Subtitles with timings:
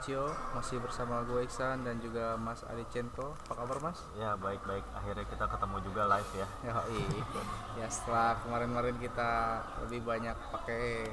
[0.00, 3.36] Calcio masih bersama gue Iksan dan juga Mas Adicento.
[3.44, 4.00] Apa kabar Mas?
[4.16, 4.80] Ya baik-baik.
[4.96, 6.48] Akhirnya kita ketemu juga live ya.
[6.64, 6.72] Ya,
[7.76, 11.04] ya setelah kemarin-kemarin kita lebih banyak pakai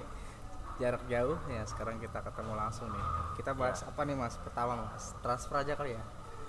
[0.80, 3.04] jarak jauh, ya sekarang kita ketemu langsung nih.
[3.36, 3.92] Kita bahas Ya.
[3.92, 4.40] apa nih Mas?
[4.40, 6.04] Pertama Mas, transfer aja kali ya.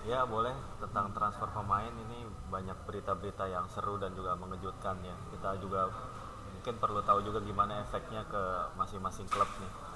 [0.06, 2.22] Ya boleh tentang transfer pemain ini
[2.54, 5.18] banyak berita-berita yang seru dan juga mengejutkan ya.
[5.34, 5.90] Kita juga
[6.54, 8.42] mungkin perlu tahu juga gimana efeknya ke
[8.78, 9.87] masing-masing klub nih.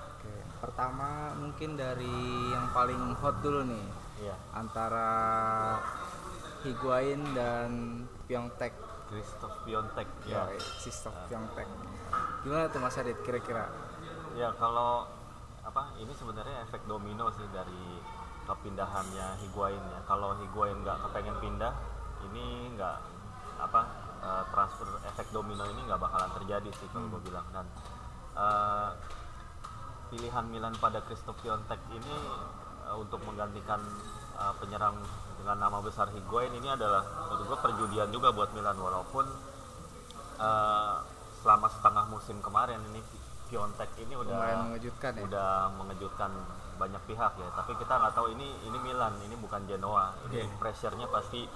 [0.62, 2.14] Pertama mungkin dari
[2.48, 3.86] yang paling hot dulu nih
[4.22, 4.36] Iya.
[4.54, 5.10] antara
[6.62, 7.70] Higuain dan
[8.24, 8.70] Piontek.
[9.10, 10.62] Christoph Piontek Ya, ya.
[10.78, 11.66] Sistem Piontek.
[12.40, 13.66] Gimana tuh Mas Adit kira-kira?
[14.32, 15.10] Ya kalau
[15.62, 17.98] apa ini sebenarnya efek domino sih dari
[18.46, 20.00] kepindahannya Higuain ya.
[20.06, 21.74] Kalau Higuain nggak kepengen pindah,
[22.24, 22.96] ini nggak
[23.58, 23.80] apa
[24.22, 27.66] eh, transfer efek domino ini nggak bakalan terjadi sih kalau gue bilang dan
[28.38, 28.90] eh,
[30.12, 32.12] pilihan Milan pada Christoph Piontek ini
[32.84, 33.80] eh, untuk menggantikan
[34.36, 35.00] eh, penyerang
[35.34, 39.24] dengan nama besar Higuain ini adalah menurut gue perjudian juga buat Milan walaupun
[40.38, 40.94] eh,
[41.40, 43.00] selama setengah musim kemarin ini
[43.48, 45.20] Piontek ini udah Lumayan mengejutkan ya.
[45.22, 46.30] udah mengejutkan
[46.74, 50.56] banyak pihak ya tapi kita nggak tahu ini ini Milan ini bukan Genoa ini Iya.
[50.56, 51.48] pressure-nya pasti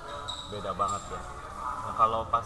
[0.49, 1.21] beda banget ya
[1.87, 2.43] Nah, kalau pas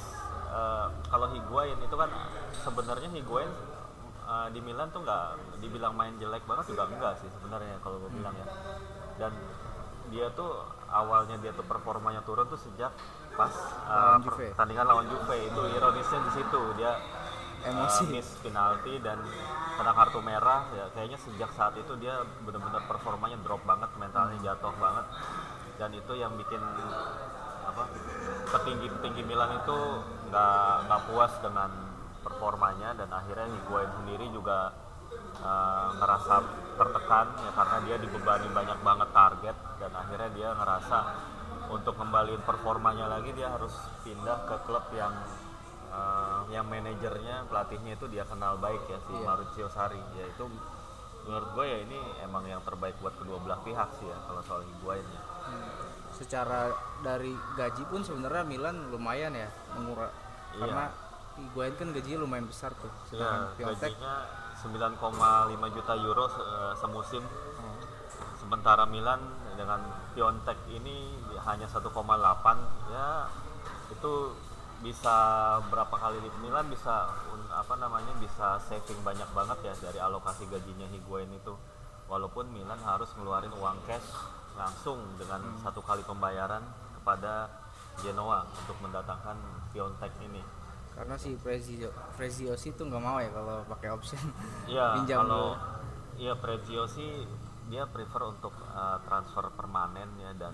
[0.51, 2.11] eh, kalau Higuain itu kan
[2.55, 3.49] sebenarnya Higuain
[4.31, 8.11] eh, di Milan tuh nggak dibilang main jelek banget juga enggak sih sebenarnya kalau gue
[8.15, 8.47] bilang ya.
[9.19, 9.33] Dan
[10.11, 12.91] dia tuh awalnya dia tuh performanya turun tuh sejak
[13.35, 13.55] pas
[13.87, 14.47] eh, Lawan Juve.
[14.55, 15.37] pertandingan lawan Juve.
[15.51, 16.63] Itu ironisnya di situ.
[16.79, 16.93] Dia
[17.61, 18.09] Emosi.
[18.09, 19.21] uh, miss penalti dan
[19.77, 20.65] kena kartu merah.
[20.73, 25.07] Ya kayaknya sejak saat itu dia benar-benar performanya drop banget mentalnya jatuh banget.
[25.77, 26.61] Dan itu yang bikin
[27.61, 27.87] apa
[28.51, 29.79] petinggi-petinggi Milan itu
[30.33, 31.90] nggak nggak puas dengan
[32.21, 34.71] performanya dan akhirnya Higuain sendiri juga
[35.41, 36.35] uh, ngerasa
[36.77, 40.99] tertekan ya karena dia dibebani banyak banget target dan akhirnya dia ngerasa
[41.71, 43.73] untuk kembaliin performanya lagi dia harus
[44.03, 45.15] pindah ke klub yang
[45.89, 49.23] uh, yang manajernya pelatihnya itu dia kenal baik ya si Iya.
[49.25, 50.45] Maurizio Sarri ya itu
[51.21, 54.63] menurut gue ya ini emang yang terbaik buat kedua belah pihak sih ya kalau soal
[54.63, 55.67] Higuain ya Hmm.
[56.13, 56.69] Secara
[57.01, 60.13] dari gaji pun sebenarnya Milan lumayan ya mengurang
[60.53, 60.59] Iya.
[60.61, 60.85] karena
[61.43, 62.93] Higuain kan gajinya lumayan besar tuh.
[63.17, 63.27] ya
[63.89, 64.15] gajinya
[64.61, 65.01] 9,5
[65.71, 67.25] juta euro se- eh, semusim.
[67.25, 67.77] Oh,
[68.37, 69.21] sementara Milan
[69.55, 69.81] dengan
[70.13, 72.57] Piontek ini hanya 1,8
[72.89, 73.25] ya
[73.91, 74.13] itu
[74.81, 75.17] bisa
[75.67, 76.41] berapa kali lipat.
[76.41, 77.09] Milan bisa
[77.51, 81.53] apa namanya bisa saving banyak banget ya dari alokasi gajinya Higuain itu.
[82.07, 84.05] Walaupun Milan harus ngeluarin uang cash
[84.57, 86.61] langsung dengan satu kali pembayaran
[86.95, 87.49] kepada
[87.97, 89.37] Genoa untuk mendatangkan
[89.71, 90.41] Piontek ini
[91.01, 94.21] karena si Prezio Preziosi tuh nggak mau ya kalau pakai option.
[94.69, 96.21] Iya, Pinjam kalau dulu.
[96.21, 97.25] iya Prezio sih
[97.73, 100.53] dia prefer untuk uh, transfer permanen ya dan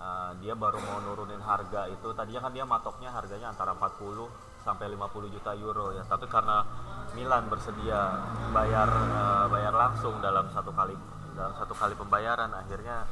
[0.00, 2.08] uh, dia baru mau nurunin harga itu.
[2.16, 6.00] Tadinya kan dia matoknya harganya antara 40 sampai 50 juta euro ya.
[6.08, 6.64] Tapi karena
[7.12, 8.24] Milan bersedia
[8.56, 10.96] bayar uh, bayar langsung dalam satu kali
[11.36, 13.04] dalam satu kali pembayaran akhirnya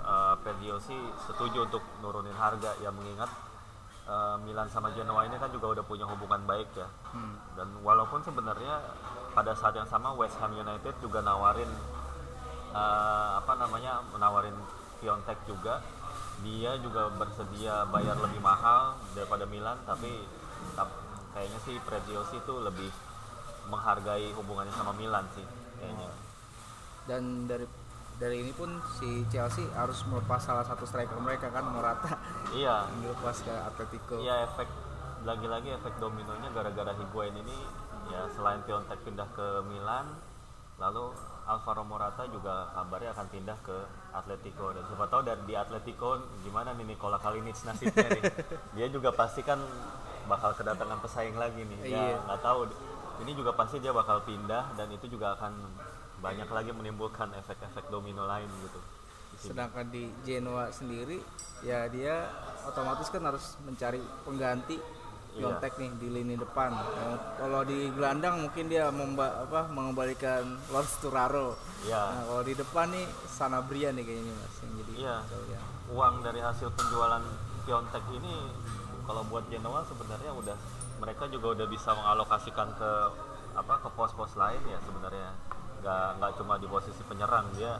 [0.00, 0.96] uh, Prezio sih
[1.28, 3.28] setuju untuk nurunin harga ya mengingat
[4.06, 6.88] uh, Milan sama Genoa ini kan juga udah punya hubungan baik ya.
[7.12, 7.36] Hmm.
[7.54, 8.82] dan walaupun sebenarnya
[9.30, 11.70] pada saat yang sama West Ham United juga nawarin
[12.74, 14.54] eh, apa namanya menawarin
[14.98, 15.78] Piontek juga.
[16.42, 20.10] Dia juga bersedia bayar lebih mahal daripada Milan tapi
[20.74, 20.98] tap-
[21.30, 22.90] kayaknya sih Preziosi itu lebih
[23.70, 25.46] menghargai hubungannya sama Milan sih
[25.78, 26.10] kayaknya.
[27.06, 27.66] Dan dari
[28.18, 32.14] dari ini pun si Chelsea harus melepas salah satu striker mereka kan Morata.
[32.54, 32.86] Iya.
[33.02, 34.22] Dilepas ke Atletico.
[34.22, 34.68] Iya efek
[35.24, 37.56] lagi-lagi efek dominonya gara-gara Higuain ini
[38.12, 40.04] ya selain Piontek pindah ke Milan
[40.76, 41.16] lalu
[41.48, 43.76] Alvaro Morata juga kabarnya akan pindah ke
[44.14, 44.72] Atletico.
[44.72, 48.22] Dan siapa tahu dari di Atletico gimana nih Nikola Kalinic nasibnya nih?
[48.76, 49.60] Dia juga pasti kan
[50.24, 51.78] bakal kedatangan pesaing lagi nih.
[51.84, 52.00] Iya.
[52.00, 52.60] ya nggak tahu
[53.22, 55.52] ini juga pasti dia bakal pindah dan itu juga akan
[56.24, 58.80] banyak lagi menimbulkan efek-efek domino lain gitu.
[59.36, 61.20] Sedangkan di Genoa sendiri
[61.60, 62.32] ya dia
[62.64, 64.80] otomatis kan harus mencari pengganti
[65.34, 65.50] Iya.
[65.50, 66.70] Piontek nih di lini depan.
[66.70, 71.58] Yang kalau di gelandang mungkin dia memba, apa, mengembalikan Lord Sturaro.
[71.82, 72.02] Iya.
[72.06, 75.16] Nah, kalau di depan nih Sanabria nih kayaknya Mas yang jadi Iya.
[75.50, 75.60] ya.
[75.84, 77.20] uang dari hasil penjualan
[77.66, 78.34] Piontek ini
[79.04, 80.56] kalau buat Genoa sebenarnya udah
[81.02, 82.90] mereka juga udah bisa mengalokasikan ke
[83.52, 85.28] apa ke pos-pos lain ya sebenarnya
[85.84, 87.76] nggak nggak cuma di posisi penyerang dia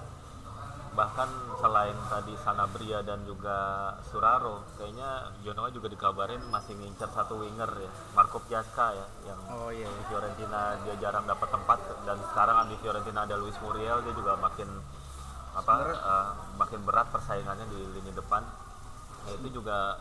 [0.94, 1.26] bahkan
[1.58, 7.90] selain tadi Sanabria dan juga Suraro kayaknya Genoa juga dikabarin masih ngincar satu winger ya
[8.14, 9.90] Marco Piasca ya yang Oh iya.
[9.90, 14.38] di Fiorentina dia jarang dapat tempat dan sekarang di Fiorentina ada Luis Muriel dia juga
[14.38, 14.70] makin
[15.54, 16.28] apa eh,
[16.58, 18.42] makin berat persaingannya di lini depan.
[19.24, 19.98] Nah, itu juga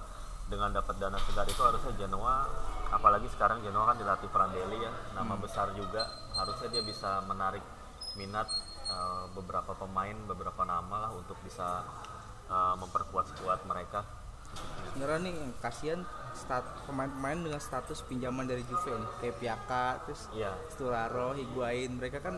[0.50, 2.46] dengan dapat dana segar itu harusnya Genoa
[2.94, 6.06] apalagi sekarang Genoa kan dilatih Prandelli ya, nama besar juga.
[6.38, 7.62] Harusnya dia bisa menarik
[8.16, 8.48] minat
[8.88, 11.84] eh, beberapa pemain, beberapa nama lah untuk bisa
[12.48, 14.02] eh, memperkuat skuad mereka.
[14.94, 16.06] sebenarnya nih kasihan
[16.38, 22.22] stat pemain-pemain dengan status pinjaman dari Juve nih kayak Piaka terus Iya, Sturaro, Higuain mereka
[22.22, 22.38] kan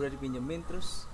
[0.00, 1.04] udah dipinjemin terus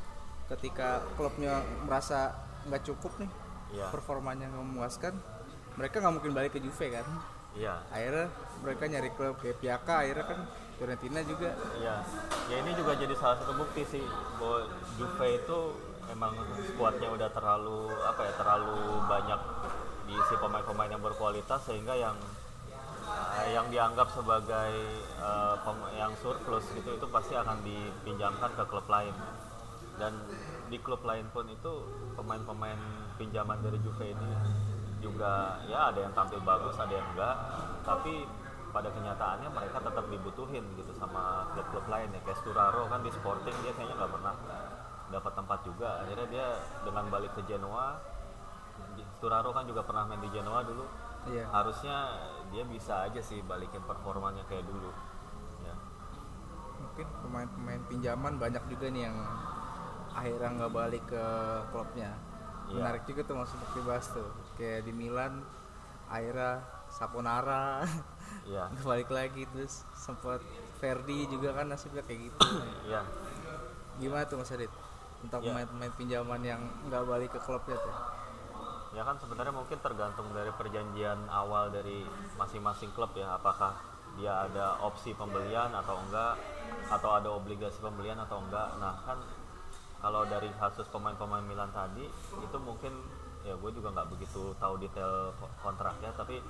[0.47, 2.31] ketika klubnya merasa
[2.70, 3.31] nggak cukup nih
[3.75, 5.14] iya, performanya nggak memuaskan
[5.75, 7.06] mereka nggak mungkin balik ke Juve kan
[7.58, 7.82] iya.
[7.91, 8.31] akhirnya
[8.62, 10.41] mereka nyari klub kayak Piaka akhirnya kan
[10.76, 11.56] Fiorentina juga.
[11.81, 12.05] Iya,
[12.52, 14.05] ya ini juga jadi salah satu bukti sih
[14.37, 14.69] bahwa
[15.00, 15.58] Juve itu
[16.12, 16.37] emang
[16.70, 18.78] skuadnya udah terlalu apa ya terlalu
[19.11, 19.40] banyak
[20.06, 22.14] diisi pemain-pemain yang berkualitas sehingga yang
[23.43, 24.73] eh, yang dianggap sebagai
[25.67, 29.17] pem- yang surplus gitu itu pasti akan dipinjamkan ke klub lain.
[29.96, 30.12] Dan
[30.69, 31.72] di klub lain pun itu
[32.20, 32.76] pemain-pemain
[33.17, 34.31] pinjaman dari Juve ini
[35.00, 37.37] juga ya ada yang tampil bagus ada yang enggak.
[37.81, 38.29] Tapi
[38.76, 42.20] pada kenyataannya mereka tetap dibutuhin gitu sama klub-klub lain ya.
[42.28, 44.34] Kayak Sturaro kan di Sporting dia kayaknya nggak pernah
[45.08, 45.88] dapat tempat juga.
[46.05, 46.46] Akhirnya dia
[46.84, 47.96] dengan balik ke Genoa
[49.17, 50.84] Sturaro kan juga pernah main di Genoa dulu.
[51.32, 51.49] Iya.
[51.49, 51.96] Harusnya
[52.52, 54.93] dia bisa aja sih balikin performanya kayak dulu
[55.64, 55.75] ya.
[56.84, 59.17] Mungkin pemain-pemain pinjaman banyak juga nih yang
[60.12, 61.25] akhirnya nggak balik ke
[61.72, 62.12] klubnya.
[62.67, 62.82] Iya.
[62.82, 64.26] menarik juga tuh masuk bahas tuh.
[64.58, 65.46] Kayak di Milan
[66.11, 67.82] akhirnya Saponara
[68.44, 68.65] iya.
[68.69, 70.44] Nggak balik lagi terus sempat
[70.77, 72.38] Verdi juga kan nasibnya kayak gitu.
[72.85, 73.00] Iya.
[73.97, 74.69] Gimana tuh Mas Adit?
[75.25, 75.49] Tentang Ya.
[75.50, 77.97] pemain-pemain pinjaman yang nggak balik ke klubnya tuh.
[78.93, 82.05] Ya kan sebenarnya mungkin tergantung dari perjanjian awal dari
[82.37, 83.37] masing-masing klub ya.
[83.37, 83.73] Apakah
[84.17, 86.37] dia ada opsi pembelian atau enggak
[86.89, 88.69] atau ada obligasi pembelian atau enggak.
[88.77, 89.21] Nah kan
[89.97, 92.05] kalau dari kasus pemain-pemain Milan tadi
[92.37, 92.93] itu mungkin
[93.43, 96.43] ya gue juga nggak begitu tahu detail ko- kontraknya tapi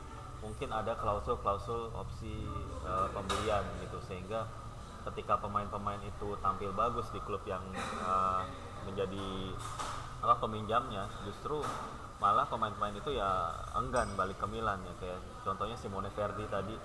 [0.47, 2.47] mungkin ada klausul-klausul opsi
[2.87, 3.99] eh, pembelian gitu.
[4.07, 4.47] Sehingga
[5.11, 7.67] ketika pemain-pemain itu tampil bagus di klub yang
[8.07, 8.43] eh,
[8.87, 9.27] menjadi
[10.23, 11.61] apa peminjamnya justru
[12.17, 14.95] malah pemain-pemain itu ya enggan balik ke Milan ya.
[15.03, 16.79] Kayak contohnya Simone Verdi tadi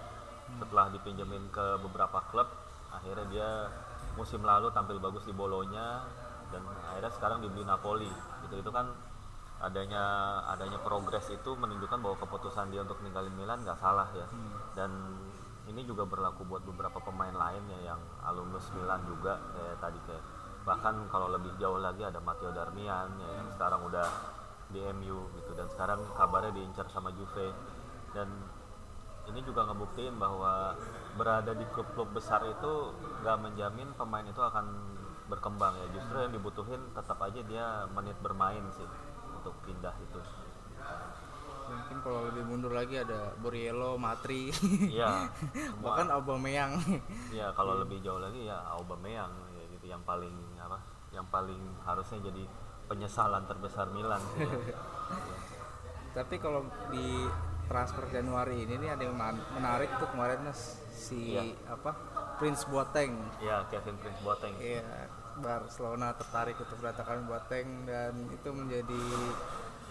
[0.57, 2.49] setelah dipinjemin ke beberapa klub
[2.91, 3.49] akhirnya dia
[4.19, 6.03] musim lalu tampil bagus di Bolonya
[6.51, 8.11] dan akhirnya sekarang dibeli Napoli.
[8.43, 8.91] Gitu itu kan
[9.61, 10.03] adanya
[10.49, 14.25] adanya progres itu menunjukkan bahwa keputusan dia untuk ninggalin Milan nggak salah ya.
[14.73, 14.89] Dan
[15.69, 20.23] ini juga berlaku buat beberapa pemain lainnya yang alumnus Milan juga kayak tadi kayak
[20.65, 24.07] bahkan kalau lebih jauh lagi ada Matteo Darmian ya, yang sekarang udah
[24.73, 25.51] di MU gitu.
[25.53, 27.53] Dan sekarang kabarnya diincar sama Juve.
[28.17, 28.27] Dan
[29.29, 30.73] ini juga ngebuktiin bahwa
[31.13, 34.65] berada di klub-klub besar itu nggak menjamin pemain itu akan
[35.29, 35.87] berkembang ya.
[36.01, 39.10] Justru yang dibutuhin tetap aja dia menit bermain sih
[39.41, 40.21] untuk pindah itu?
[41.71, 44.51] Mungkin kalau lebih mundur lagi ada Borriello, Matri.
[44.85, 45.25] Iya
[45.83, 46.77] bahkan Aubameyang.
[47.33, 50.77] Ya kalau lebih jauh lagi ya Aubameyang ya gitu yang paling apa
[51.09, 52.43] yang paling harusnya jadi
[52.85, 54.77] penyesalan terbesar Milan sih ya.
[56.17, 57.23] tapi kalau di
[57.71, 59.15] transfer Januari ini nih ada yang
[59.55, 60.75] menarik tuh kemarin Mas.
[60.91, 61.55] Si Iya.
[61.71, 61.95] apa
[62.35, 63.15] Prince Boateng.
[63.39, 64.53] Ya Kevin Prince Boateng.
[64.59, 64.83] Iya,
[65.41, 69.03] Barcelona tertarik untuk mendatangkan Boateng dan itu menjadi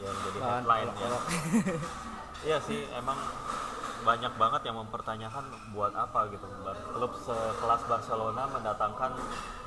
[0.01, 1.09] yang jadi headline ya.
[2.41, 3.21] Iya sih, emang
[4.01, 5.45] banyak banget yang mempertanyakan
[5.77, 6.49] buat apa gitu.
[6.97, 9.13] Klub sekelas Barcelona mendatangkan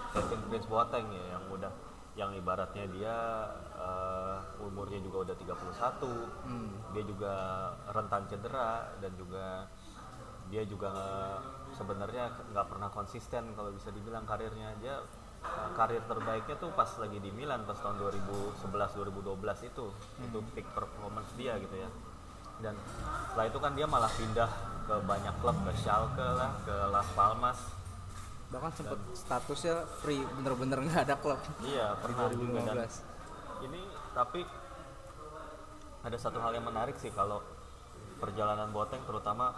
[0.10, 1.70] Kevin Prince Boateng ya yang udah
[2.13, 3.16] yang ibaratnya dia
[3.78, 6.50] eh, umurnya juga udah 31.
[6.50, 6.70] Hmm.
[6.98, 7.34] Dia juga
[7.94, 9.70] rentan cedera dan juga
[10.50, 10.94] dia juga
[11.74, 15.02] sebenarnya nggak pernah konsisten kalau bisa dibilang karirnya dia
[15.73, 19.85] karir terbaiknya tuh pas lagi di Milan pas tahun 2011 2012 itu.
[20.23, 21.89] Itu peak performance dia gitu ya.
[22.62, 22.77] Dan
[23.29, 24.50] setelah itu kan dia malah pindah
[24.83, 27.59] ke banyak klub ke Schalke lah ke Las Palmas.
[28.53, 31.41] Bahkan sempat statusnya free bener-bener nggak ada klub.
[31.65, 32.62] Iya pernah juga.
[32.62, 33.13] Dan 2015
[33.63, 33.81] ini
[34.12, 34.41] tapi
[36.03, 37.39] ada satu hal yang menarik sih kalau
[38.19, 39.55] perjalanan Boateng terutama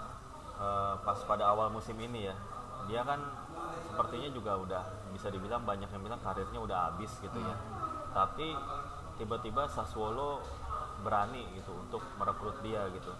[0.55, 2.35] eh, pas pada awal musim ini ya.
[2.85, 3.19] Dia kan
[3.91, 4.83] sepertinya juga udah
[5.15, 7.55] bisa dibilang banyak yang bilang karirnya udah habis gitu ya.
[8.11, 8.51] Tapi
[9.15, 10.43] tiba-tiba Sassuolo
[11.03, 13.11] berani gitu untuk merekrut dia gitu.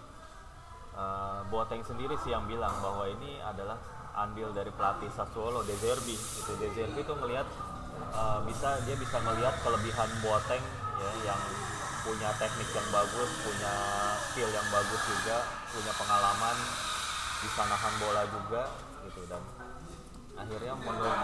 [0.96, 3.76] Eh, Boateng sendiri sih yang bilang bahwa ini adalah
[4.16, 6.16] andil dari pelatih Sassuolo De Zerbi.
[6.16, 7.48] Itu De Zerbi tuh ngelihat
[8.12, 10.64] eh, bisa dia bisa melihat kelebihan Boateng
[10.96, 11.40] ya yang
[12.06, 13.72] punya teknik yang bagus punya
[14.30, 15.42] skill yang bagus juga
[15.74, 16.56] punya pengalaman
[17.42, 18.62] bisa nahan bola juga
[19.10, 19.42] gitu dan
[20.36, 21.18] akhirnya menurut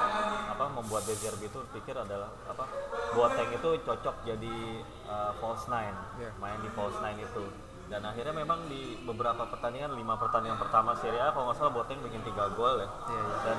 [0.49, 2.65] apa membuat De Zerbi itu pikir adalah apa
[3.13, 4.57] Boateng itu cocok jadi
[5.05, 6.33] uh, false nine Iya.
[6.41, 7.45] main di false nine itu.
[7.93, 12.01] Dan akhirnya memang di beberapa pertandingan lima pertandingan pertama Serie A kalau nggak salah Boateng
[12.01, 12.89] bikin tiga gol ya.
[12.89, 13.37] Iya, iya.
[13.45, 13.59] dan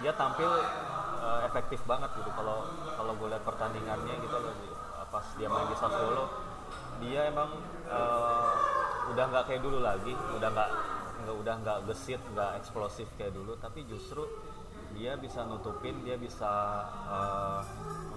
[0.00, 0.48] dia tampil
[1.20, 2.32] uh, efektif banget gitu.
[2.32, 2.64] Kalau
[2.96, 6.24] kalau gue lihat pertandingannya gitu loh di- uh, pas dia main di Sassuolo
[6.98, 7.60] dia emang
[7.92, 8.52] uh,
[9.12, 10.16] udah nggak kayak dulu lagi.
[10.32, 10.70] Udah nggak
[11.28, 13.52] nggak udah nggak gesit nggak eksplosif kayak dulu.
[13.60, 14.24] Tapi justru
[14.98, 16.50] dia bisa nutupin dia bisa
[17.06, 17.62] uh,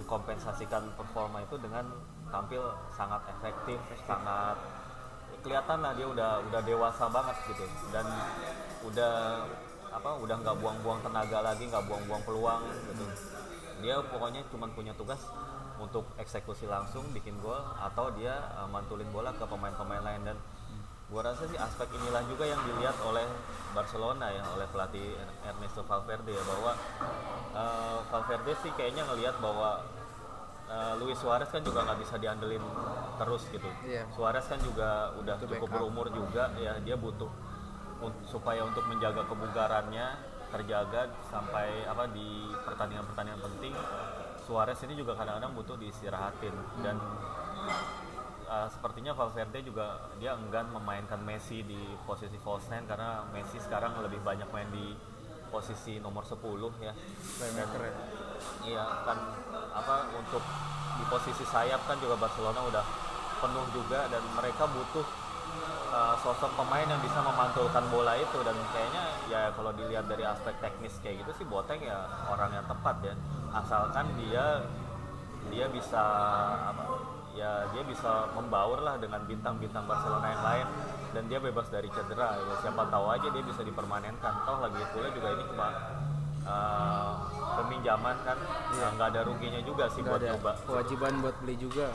[0.02, 1.86] mengkompensasikan performa itu dengan
[2.34, 3.78] tampil sangat efektif
[4.10, 4.58] sangat
[5.42, 7.66] kelihatan lah dia udah udah dewasa banget gitu.
[7.90, 8.06] Dan
[8.86, 9.46] udah
[9.92, 12.62] apa udah nggak buang-buang tenaga lagi nggak buang-buang peluang
[12.94, 13.06] gitu.
[13.82, 15.20] Dia pokoknya cuma punya tugas
[15.82, 20.22] untuk eksekusi langsung bikin gol atau dia uh, mantulin bola ke pemain-pemain lain.
[20.34, 20.38] Dan
[21.12, 23.28] gua rasa sih aspek inilah juga yang dilihat oleh
[23.76, 25.12] Barcelona ya oleh pelatih
[25.44, 26.72] Ernesto Valverde ya bahwa
[27.52, 29.84] uh, Valverde sih kayaknya ngelihat bahwa
[30.72, 32.64] uh, Luis Suarez kan juga nggak bisa diandelin
[33.20, 33.68] terus gitu.
[33.84, 34.08] Iya.
[34.16, 37.28] Suarez kan juga udah Butuh cukup berumur juga ya dia butuh
[38.00, 43.76] un- supaya untuk menjaga kebugarannya terjaga sampai apa di pertandingan-pertandingan penting.
[44.48, 46.56] Suarez ini juga kadang-kadang butuh diistirahatin.
[46.84, 47.00] Dan
[48.52, 53.96] uh, sepertinya Valverde juga dia enggan memainkan Messi di posisi false nine karena Messi sekarang
[54.04, 54.92] lebih banyak main di
[55.52, 56.40] posisi nomor 10
[56.84, 56.94] ya
[57.40, 57.94] Playmaker ya.
[58.68, 59.18] Iya kan
[59.72, 60.44] apa untuk
[61.00, 62.86] di posisi sayap kan juga Barcelona udah
[63.42, 65.04] penuh juga dan mereka butuh
[65.92, 70.56] uh, sosok pemain yang bisa memantulkan bola itu dan kayaknya ya kalau dilihat dari aspek
[70.62, 73.14] teknis kayak gitu sih Boateng ya orang yang tepat ya
[73.52, 74.64] asalkan dia
[75.52, 76.00] dia bisa
[76.70, 80.68] apa ya dia bisa membaur lah dengan bintang-bintang Barcelona yang lain.
[81.12, 82.56] Dan dia bebas dari cedera ya.
[82.64, 84.34] Siapa tahu aja dia bisa dipermanenkan.
[84.48, 85.68] Toh lagi pula juga ini cuma
[86.48, 87.12] uh,
[87.60, 88.38] peminjaman kan.
[88.76, 91.88] Ya nggak ada ruginya juga sih Nggak buat ada coba kewajiban buat beli juga.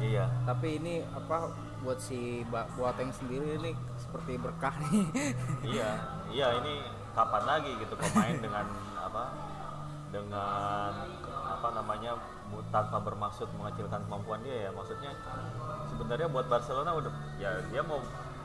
[0.00, 0.26] Iya.
[0.48, 5.06] Tapi ini apa buat si Boateng sendiri ini seperti berkah nih.
[5.76, 5.90] Iya.
[6.30, 6.74] Iya ini
[7.10, 8.64] kapan lagi gitu pemain dengan
[8.94, 9.24] apa
[10.10, 10.92] dengan
[11.26, 12.14] apa namanya
[12.50, 14.70] bu- tanpa bermaksud mengecilkan kemampuan dia ya.
[14.70, 15.10] Maksudnya
[15.88, 17.98] sebenarnya buat Barcelona udah ya dia mau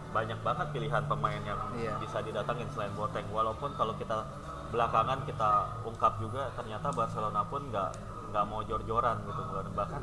[0.09, 1.99] banyak banget pilihan pemain yang Iya.
[1.99, 3.27] bisa didatangin selain Boateng.
[3.29, 4.23] Walaupun kalau kita
[4.65, 5.51] belakangan kita
[5.83, 7.91] ungkap juga ternyata Barcelona pun nggak
[8.25, 10.01] nggak mau jor-joran gitu bahkan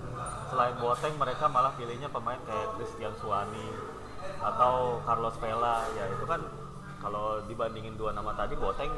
[0.49, 3.69] selain Boateng mereka malah pilihnya pemain kayak Christian Suani
[4.39, 5.85] atau Carlos Vela.
[5.93, 6.41] Ya itu kan
[6.99, 8.93] kalau dibandingin dua nama tadi Boateng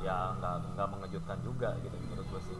[0.00, 2.58] ya nggak nggak mengejutkan juga gitu menurut gue sih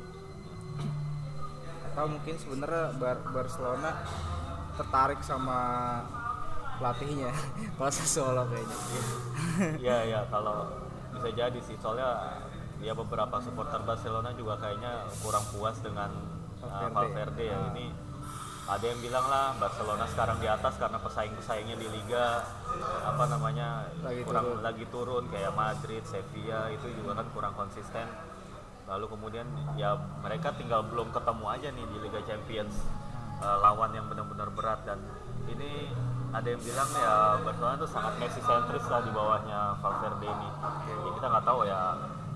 [1.93, 4.01] atau mungkin sebenarnya Bar- Barcelona
[4.73, 5.61] tertarik sama
[6.81, 7.29] pelatihnya
[7.77, 8.77] kalau Sassuolo kayaknya.
[9.77, 10.73] Iya ya kalau
[11.13, 11.77] bisa jadi sih.
[11.77, 12.41] Soalnya
[12.81, 16.11] ya beberapa supporter Barcelona juga kayaknya kurang puas dengan
[16.59, 16.97] uh, Valverde.
[16.97, 17.59] Valverde ya.
[17.77, 17.87] Ini
[18.63, 22.41] ada yang bilang lah Barcelona sekarang di atas karena pesaing-pesaingnya di liga
[23.05, 24.61] apa namanya Lagi kurang turun.
[24.65, 25.25] lagi turun.
[25.29, 28.09] Kayak Madrid, Sevilla itu juga kan kurang konsisten
[28.87, 29.47] lalu kemudian
[29.79, 32.75] ya mereka tinggal belum ketemu aja nih di Liga Champions
[33.43, 34.81] uh, lawan yang benar-benar berat.
[34.87, 34.99] Dan
[35.51, 35.91] ini
[36.33, 40.49] ada yang bilang ya Barcelona itu sangat Messi sentris lah di bawahnya Valverde ini.
[40.89, 41.81] Ya, kita nggak tahu ya.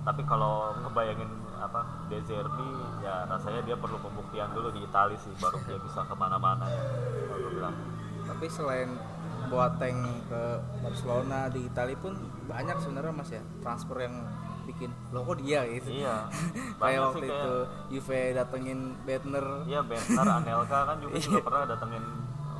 [0.06, 1.80] Tapi kalau ngebayangin apa
[2.12, 6.14] De Zerbi ya rasanya dia perlu pembuktian dulu di Italia sih baru dia bisa ke
[6.14, 6.68] mana-mana.
[6.68, 6.82] Ya
[7.26, 7.76] kalau bilang.
[8.26, 8.90] Tapi selain
[9.46, 10.42] Boateng ke
[10.82, 12.18] Barcelona di Italia pun
[12.50, 14.26] banyak sebenarnya mas ya transfer yang
[14.66, 16.26] bikin loh kok dia gitu iya
[16.82, 17.52] kayak waktu sih itu
[17.94, 22.04] Juve datengin Bettner Iya, Bentner, Anelka kan juga juga pernah datengin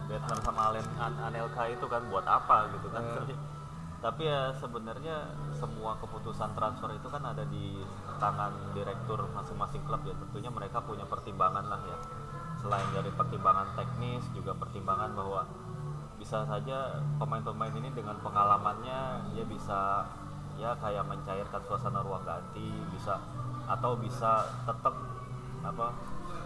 [0.07, 3.03] Bentner sama Alen, An- Anelka itu kan buat apa gitu kan.
[4.07, 7.83] Tapi ya sebenarnya semua keputusan transfer itu kan ada di
[8.23, 10.15] tangan direktur masing-masing klub ya.
[10.15, 11.99] Tentunya mereka punya pertimbangan lah ya.
[12.55, 15.43] Selain dari pertimbangan teknis juga pertimbangan bahwa
[16.23, 20.07] bisa saja pemain-pemain ini dengan pengalamannya dia bisa
[20.57, 23.21] ya kayak mencairkan suasana ruang ganti bisa
[23.69, 24.95] atau bisa tetap
[25.61, 25.87] apa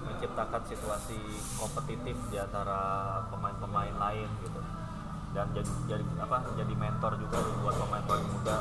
[0.00, 1.19] menciptakan situasi
[1.61, 4.61] kompetitif di antara pemain-pemain lain gitu.
[5.31, 8.59] Dan jadi jadi apa jadi mentor juga buat pemain-pemain muda.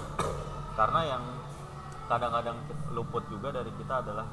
[0.77, 1.24] Karena yang
[2.06, 2.58] kadang-kadang
[2.94, 4.25] luput juga dari kita adalah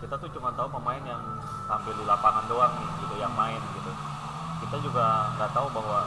[0.00, 1.20] kita tuh cuma tahu pemain yang
[1.68, 3.92] tampil di lapangan doang nih gitu yang main gitu.
[4.60, 6.04] Kita juga nggak tahu bahwa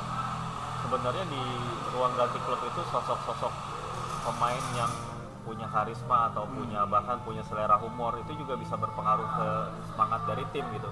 [0.86, 1.42] sebenarnya di
[1.96, 3.73] ruang ganti klub itu sosok-sosok
[4.24, 4.92] pemain yang
[5.44, 9.50] punya karisma atau punya bahkan punya selera humor itu juga bisa berpengaruh ke
[9.92, 10.88] semangat dari tim gitu.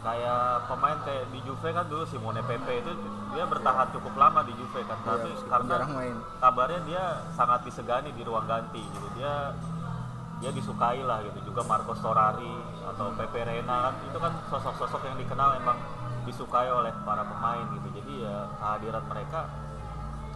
[0.00, 2.92] Kayak pemain kayak di Juve kan dulu Simone Pepe itu
[3.30, 6.16] dia bertahan cukup lama di Juve kan tapi meskipun karena main.
[6.42, 7.04] kabarnya dia
[7.36, 9.06] sangat disegani di ruang ganti gitu.
[9.14, 9.54] Dia
[10.40, 11.52] dia disukai lah gitu.
[11.52, 12.50] Juga Marco Storari
[12.82, 15.78] atau Pepe Reina kan itu kan sosok-sosok yang dikenal emang
[16.26, 17.88] disukai oleh para pemain gitu.
[18.02, 19.46] Jadi ya kehadiran mereka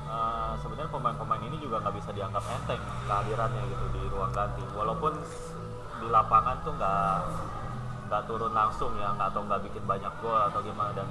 [0.06, 4.62] uh, sebenarnya pemain-pemain ini juga nggak bisa dianggap enteng kehadirannya gitu di ruang ganti.
[4.72, 5.12] Walaupun
[6.00, 7.16] di lapangan tuh nggak
[8.04, 10.92] nggak turun langsung ya nggak atau nggak bikin banyak gol atau gimana.
[10.92, 11.08] Dan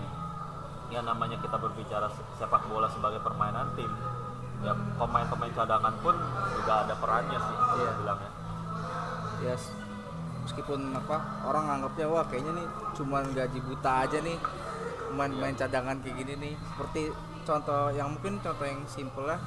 [0.92, 2.06] ya namanya kita berbicara
[2.38, 3.90] sepak bola sebagai permainan tim
[4.64, 6.16] ya pemain-pemain cadangan pun
[6.56, 7.92] juga ada perannya sih kalau Iya.
[8.00, 8.32] bilang ya.
[9.44, 9.76] Ya s-
[10.48, 14.40] meskipun apa orang nganggapnya wah kayaknya nih cuman gaji buta aja nih
[15.12, 16.54] main-main cadangan kayak gini nih.
[16.56, 17.12] Seperti
[17.44, 19.40] contoh yang mungkin contoh yang simple lah.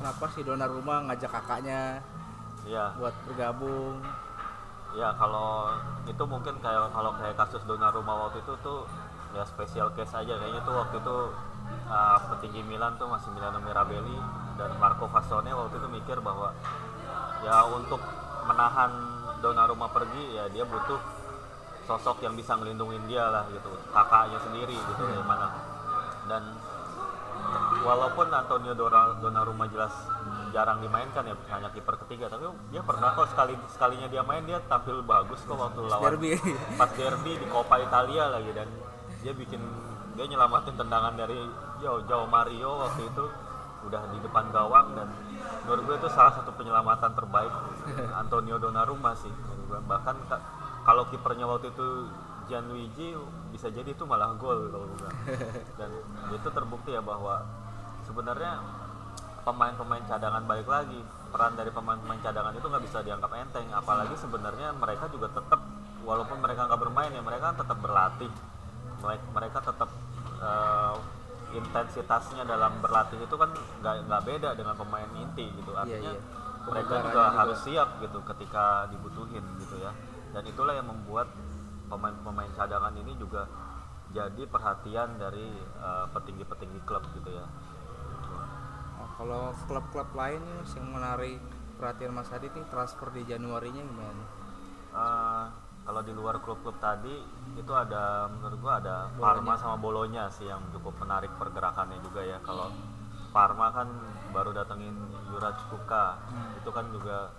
[0.00, 2.02] Kenapa si Donnarumma ngajak kakaknya
[2.64, 4.00] Iya, buat bergabung?
[4.96, 5.76] Ya kalau
[6.08, 8.88] itu mungkin kayak kalau kayak kasus Donnarumma waktu itu tuh
[9.34, 11.16] ya special case aja kayaknya tuh waktu itu
[11.90, 14.18] uh, petinggi Milan tuh masih Milano Mirabelli
[14.54, 16.54] dan Marco Fassone waktu itu mikir bahwa
[17.42, 17.98] ya untuk
[18.46, 18.90] menahan
[19.42, 21.02] Donnarumma pergi ya dia butuh
[21.84, 25.52] sosok yang bisa ngelindungin dia lah gitu kakaknya sendiri gitu ya mana
[26.30, 26.42] dan
[27.80, 28.72] walaupun Antonio
[29.18, 29.92] Donnarumma jelas
[30.50, 34.62] jarang dimainkan ya hanya kiper ketiga tapi dia pernah kok sekali sekalinya dia main dia
[34.64, 36.38] tampil bagus kok waktu lawan derby.
[36.78, 38.68] pas derby di Coppa Italia lagi dan
[39.20, 39.58] dia bikin
[40.14, 41.36] dia nyelamatin tendangan dari
[41.78, 43.24] jauh jauh Mario waktu itu
[43.84, 45.10] udah di depan gawang dan
[45.66, 47.52] menurut gue itu salah satu penyelamatan terbaik
[48.22, 49.32] Antonio Donnarumma sih
[49.84, 50.40] bahkan ka-
[50.86, 51.88] kalau kipernya waktu itu
[52.46, 53.16] Gianluigi
[53.50, 55.16] bisa jadi itu malah gol kalau gue bilang.
[55.78, 55.90] dan
[56.30, 57.40] itu terbukti ya bahwa
[58.04, 58.60] sebenarnya
[59.44, 64.72] pemain-pemain cadangan balik lagi peran dari pemain-pemain cadangan itu nggak bisa dianggap enteng apalagi sebenarnya
[64.72, 65.60] mereka juga tetap
[66.00, 68.30] walaupun mereka nggak bermain ya mereka tetap berlatih
[69.04, 69.90] Mereka- mereka tetap
[70.40, 70.96] eh,
[71.54, 73.50] intensitasnya dalam berlatih itu kan
[73.82, 76.22] nggak beda dengan pemain inti gitu artinya iya.
[76.64, 77.38] mereka Kebugarannya juga juga.
[77.38, 79.92] harus siap gitu ketika dibutuhin gitu ya
[80.32, 81.28] dan itulah yang membuat
[81.88, 83.46] pemain-pemain cadangan ini juga
[84.14, 87.46] jadi perhatian dari eh, petinggi-petinggi klub gitu ya.
[88.94, 90.40] Oh, kalau klub-klub lain
[90.74, 91.42] yang menarik
[91.74, 94.24] perhatian Mas Hadi nih transfer di Januarinya gimana?
[94.94, 95.44] Eh,
[95.84, 97.12] kalau di luar klub-klub tadi
[97.54, 102.38] itu ada menurut gua ada Parma sama Bolonya sih yang cukup menarik pergerakannya juga ya.
[102.40, 102.72] Kalau
[103.34, 103.90] Parma kan
[104.30, 104.94] baru datengin
[105.28, 106.16] Juraj Kuka.
[106.62, 107.34] Itu kan juga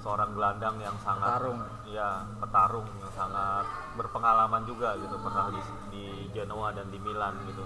[0.00, 1.60] seorang gelandang yang sangat Petarung.
[1.84, 3.64] ya petarung yang sangat
[4.00, 5.60] berpengalaman juga gitu pernah di,
[5.92, 7.64] di Genoa dan di Milan gitu.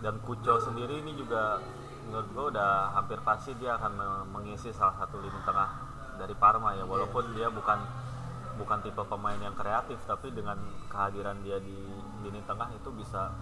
[0.00, 1.60] Dan Kuco sendiri ini juga
[2.08, 5.68] menurut gue udah hampir pasti dia akan me- mengisi salah satu lini tengah
[6.20, 6.84] dari Parma ya.
[6.84, 7.78] Walaupun dia bukan
[8.60, 10.60] bukan tipe pemain yang kreatif tapi dengan
[10.92, 11.76] kehadiran dia di
[12.20, 13.32] lini tengah itu bisa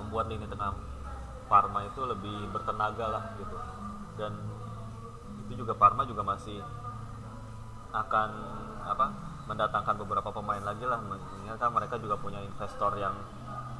[0.00, 0.72] membuat lini tengah
[1.48, 3.56] Parma itu lebih bertenaga lah gitu.
[4.16, 4.32] Dan
[5.46, 6.60] itu juga Parma juga masih
[7.96, 8.30] akan
[8.86, 9.06] apa
[9.46, 11.00] mendatangkan beberapa pemain lagi lah.
[11.00, 13.14] Mengingat kan mereka juga punya investor yang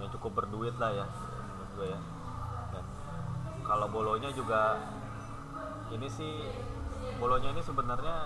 [0.00, 2.00] yang cukup berduit lah ya menurut gue ya.
[2.72, 2.84] Dan
[3.66, 4.80] kalau bolonya juga
[5.92, 6.46] ini sih
[7.16, 8.16] bolonya ini sebenarnya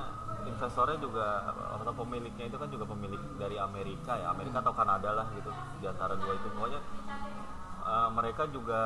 [0.49, 4.33] investornya juga atau pemiliknya itu kan juga pemilik dari Amerika ya.
[4.33, 5.51] Amerika atau Kanada lah gitu
[5.81, 6.49] di antara dua itu.
[6.55, 6.81] Pokoknya
[7.85, 8.83] eh, mereka juga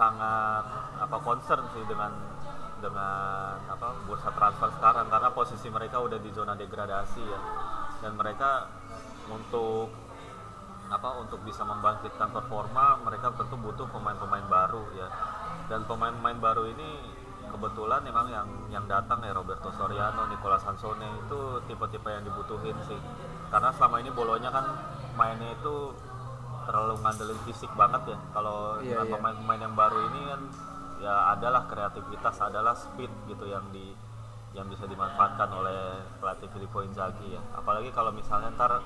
[0.00, 0.64] sangat
[0.96, 2.14] apa concern sih dengan
[2.80, 5.06] dengan apa bursa transfer sekarang.
[5.12, 7.40] Karena posisi mereka udah di zona degradasi ya.
[8.00, 8.66] Dan mereka
[9.28, 9.92] untuk
[10.90, 15.08] apa untuk bisa membangkitkan performa mereka tentu butuh pemain-pemain baru ya.
[15.70, 17.14] Dan pemain-pemain baru ini
[17.50, 22.98] kebetulan memang yang yang datang ya Roberto Soriano, Nicolas Sansone itu tipe-tipe yang dibutuhin sih.
[23.50, 24.66] Karena selama ini bolonya kan
[25.14, 25.94] mainnya itu
[26.66, 28.18] terlalu ngandelin fisik banget ya.
[28.34, 29.12] Kalau Iya, dengan iya.
[29.14, 30.40] pemain-pemain yang baru ini kan
[31.00, 33.96] ya adalah kreativitas adalah speed gitu yang di
[34.52, 38.82] yang bisa dimanfaatkan oleh pelatih Filippo Inzaghi ya apalagi kalau misalnya ntar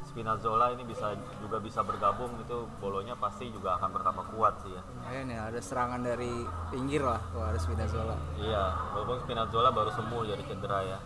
[0.00, 4.82] Spinazzola ini bisa juga bisa bergabung itu bolonya pasti juga akan bertambah kuat sih ya
[4.82, 6.32] Lumayan ya ada serangan dari
[6.72, 8.16] pinggir lah kalau ada Spinazzola.
[8.40, 8.64] iya
[8.96, 10.98] walaupun Spinazzola baru sembuh dari cedera ya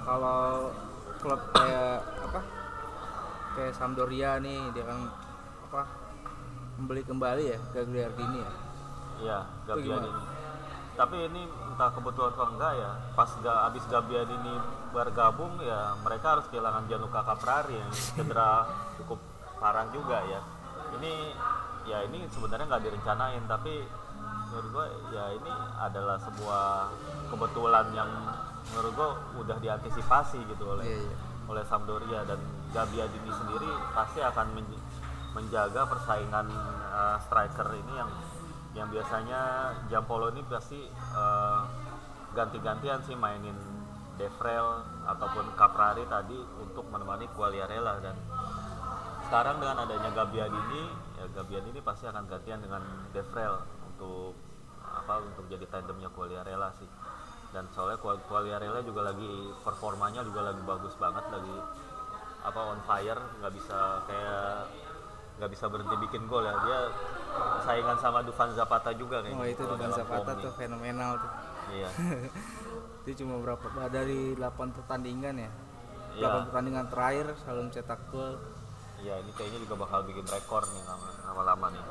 [0.00, 0.72] Kalau
[1.20, 2.40] klub kayak apa?
[3.52, 4.98] Kayak Sampdoria nih dia kan
[5.68, 5.82] apa?
[6.80, 8.50] Membeli kembali ya Gagliardini ya.
[9.20, 10.08] iya Itu Gabian gimana?
[10.08, 10.22] ini
[10.96, 13.84] tapi ini entah kebetulan atau enggak ya pas gak abis
[14.26, 14.52] ini
[14.92, 18.64] bergabung ya mereka harus kehilangan Gianluca Caprari yang cedera
[19.00, 19.16] cukup
[19.56, 20.40] parah juga ya
[21.00, 21.32] ini
[21.88, 23.84] ya ini sebenarnya nggak direncanain tapi
[24.50, 26.92] menurut gue ya ini adalah sebuah
[27.32, 28.10] kebetulan yang
[28.74, 31.16] menurut gue udah diantisipasi gitu oleh Iya, iya.
[31.48, 32.40] oleh Sampdoria dan
[32.76, 34.52] Gabiadini sendiri pasti akan
[35.34, 36.46] menjaga persaingan
[36.90, 38.10] uh, striker ini yang
[38.70, 40.78] yang biasanya Jampolo ini pasti
[41.14, 41.66] uh,
[42.34, 43.54] ganti-gantian sih mainin
[44.14, 47.98] Devrel ataupun Caprari tadi untuk menemani Quagliarella.
[48.04, 48.14] Dan
[49.26, 50.82] sekarang dengan adanya Gabbiadini
[51.18, 52.84] ya Gabbiadini pasti akan gantian dengan
[53.16, 54.36] Devrel untuk
[54.84, 56.86] apa untuk jadi tandemnya Quagliarella sih.
[57.50, 61.56] Dan soalnya Quagliarella juga lagi performanya juga lagi bagus banget lagi
[62.40, 64.64] apa on fire nggak bisa kayak
[65.40, 66.78] nggak bisa berhenti bikin gol ya dia
[67.62, 71.30] saingan sama Dufan Zapata juga kayaknya Oh itu Dufan Zapata tuh fenomenal tuh.
[71.72, 71.88] iya
[73.00, 75.50] Itu cuma berapa dari 8 pertandingan ya.
[76.12, 76.28] Iya.
[76.36, 78.36] 8 pertandingan terakhir selalu mencetak gol.
[79.00, 81.84] iya ini kayaknya juga bakal bikin rekor nih lama- lama-lama nih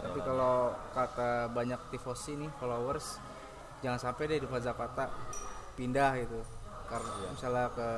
[0.00, 0.56] Tapi kalau
[0.90, 3.20] kata banyak tifosi nih followers
[3.78, 5.12] jangan sampai deh Dufan Zapata
[5.74, 6.40] pindah gitu.
[6.88, 7.28] Karena Iya.
[7.28, 7.88] misalnya ke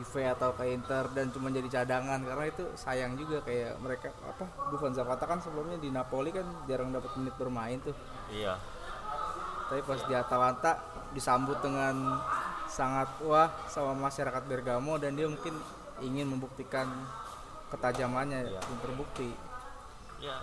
[0.00, 4.48] Juve atau ke Inter dan cuma jadi cadangan karena itu sayang juga kayak mereka apa
[4.72, 7.92] Dufan Zapata kan sebelumnya di Napoli kan jarang dapat menit bermain tuh.
[8.32, 8.56] iya
[9.68, 10.80] Tapi pas di Atalanta
[11.12, 12.16] disambut dengan
[12.66, 15.52] sangat wah sama masyarakat Bergamo dan dia mungkin
[16.00, 16.88] ingin membuktikan
[17.68, 18.58] ketajamannya Iya.
[18.58, 19.30] yang terbukti.
[20.18, 20.36] ya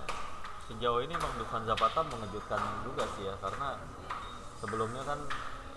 [0.66, 3.74] sejauh ini emang Dufan Zapata mengejutkan juga sih ya karena
[4.58, 5.20] sebelumnya kan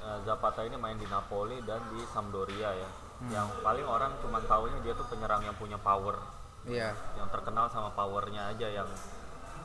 [0.00, 2.90] eh, Zapata ini main di Napoli dan di Sampdoria ya
[3.28, 6.40] yang paling orang cuma taunya dia tuh penyerang yang punya power.
[6.68, 6.92] Iya.
[7.16, 8.88] yang terkenal sama powernya aja yang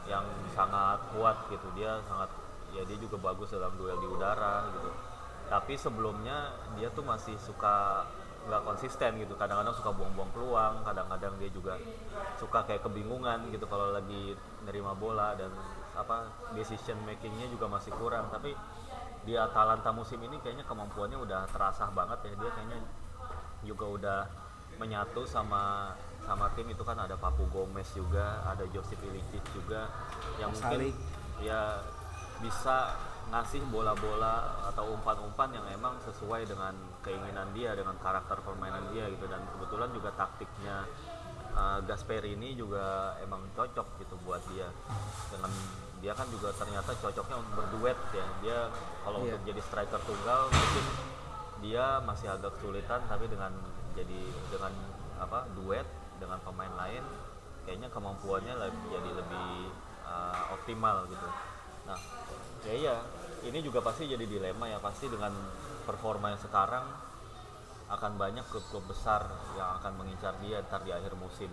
[0.08, 0.24] yang
[0.56, 1.68] sangat kuat gitu.
[1.76, 2.32] Dia sangat
[2.72, 4.92] ya dia juga bagus dalam duel di udara gitu.
[5.52, 8.08] Tapi sebelumnya dia tuh masih suka
[8.48, 9.36] nggak konsisten gitu.
[9.36, 11.76] Kadang-kadang suka buang-buang peluang kadang-kadang dia juga
[12.40, 15.52] suka kayak kebingungan gitu kalau lagi nerima bola dan
[16.00, 18.32] apa decision makingnya juga masih kurang.
[18.32, 18.56] Tapi
[19.26, 22.34] di Atalanta musim ini kayaknya kemampuannya udah terasah banget ya.
[22.40, 22.80] Dia kayaknya
[23.66, 24.20] juga udah
[24.78, 25.94] menyatu sama
[26.26, 29.86] sama tim itu kan ada Papu Gomez juga ada Josip Ilicic juga
[30.38, 30.96] yang mungkin Salik.
[31.40, 31.80] ya
[32.42, 39.10] bisa ngasih bola-bola atau umpan-umpan yang emang sesuai dengan keinginan dia dengan karakter permainan dia
[39.10, 40.86] gitu dan kebetulan juga taktiknya
[41.54, 44.70] uh, Gasperini juga emang cocok gitu buat dia
[45.34, 45.50] dengan
[46.04, 48.60] dia kan juga ternyata cocoknya untuk berduet ya dia
[49.02, 49.38] kalau Iya.
[49.38, 50.86] untuk jadi striker tunggal mungkin
[51.66, 53.50] dia masih agak kesulitan tapi dengan
[53.98, 54.22] jadi
[54.54, 54.70] dengan
[55.18, 55.88] apa duet
[56.22, 57.02] dengan pemain lain
[57.66, 59.50] kayaknya kemampuannya lebih, jadi lebih
[60.06, 61.28] uh, optimal gitu.
[61.90, 61.98] Nah
[62.70, 62.96] ya iya
[63.42, 65.34] ini juga pasti jadi dilema ya pasti dengan
[65.90, 66.86] performa yang sekarang
[67.86, 69.26] akan banyak klub-klub besar
[69.58, 71.50] yang akan mengincar dia ntar di akhir musim.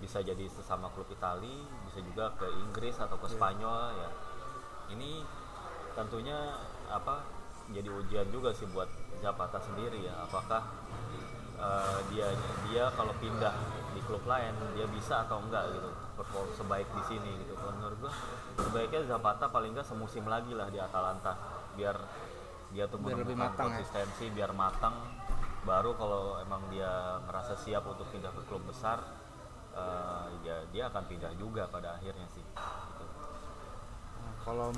[0.00, 4.08] Bisa jadi sesama klub Itali bisa juga ke Inggris atau ke Spanyol ya.
[4.96, 5.20] Ini
[5.92, 6.56] tentunya
[6.88, 7.24] apa
[7.72, 10.60] jadi ujian juga sih buat Zapata sendiri ya apakah
[11.56, 12.28] eh, dia
[12.68, 13.56] dia kalau pindah
[13.96, 17.96] di klub lain dia bisa atau enggak gitu perform sebaik di sini gitu kalau menurut
[18.04, 18.12] gua
[18.60, 21.32] sebaiknya Zapata paling enggak semusim lagi lah di Atalanta
[21.72, 21.96] biar
[22.74, 23.80] dia tuh Biar lebih matang ya.
[23.80, 24.92] konsistensi biar matang
[25.64, 29.00] baru kalau emang dia merasa siap untuk pindah ke klub besar
[29.72, 33.04] eh, ya dia akan pindah juga pada akhirnya sih gitu.
[34.20, 34.68] Nah, kalau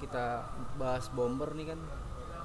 [0.00, 0.46] kita
[0.80, 1.80] bahas bomber nih kan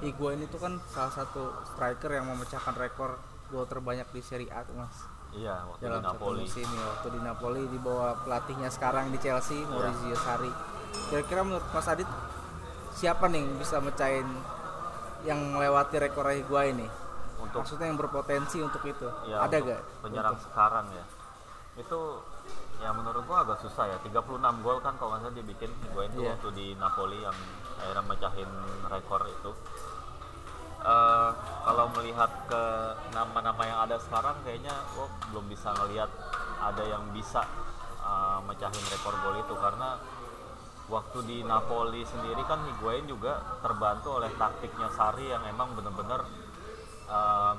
[0.00, 4.72] Higuain itu kan salah satu striker yang memecahkan rekor gol terbanyak di Serie A tuh
[4.74, 4.96] mas.
[5.30, 6.38] Iya waktu dalam di Napoli.
[6.42, 10.50] musim ya waktu di Napoli di bawah pelatihnya sekarang di Chelsea Maurizio Sarri.
[11.06, 12.08] Kira-kira menurut Mas Adit
[12.92, 14.26] siapa nih yang bisa mecahin
[15.22, 16.90] yang melewati rekor Higuain nih?
[17.38, 19.06] Untuk maksudnya yang berpotensi untuk itu.
[19.24, 21.04] Ya, ada untuk gak penyerang sekarang ya.
[21.76, 22.20] Itu
[22.80, 23.96] ya menurut gua agak susah ya.
[24.02, 24.16] 36
[24.60, 26.34] gol kan kalau nggak salah dia bikin gua itu Iya.
[26.34, 27.36] waktu di Napoli yang
[27.78, 28.50] akhirnya mecahin
[28.88, 29.50] rekor itu
[30.80, 32.62] Eh, kalau melihat ke
[33.12, 36.08] nama-nama yang ada sekarang kayaknya gua belum bisa ngelihat
[36.56, 37.44] ada yang bisa
[38.00, 40.00] eh, mecahin rekor gol itu karena
[40.88, 46.24] waktu di Napoli sendiri kan Higuain juga terbantu oleh taktiknya Sari yang emang bener-bener
[47.12, 47.52] eh,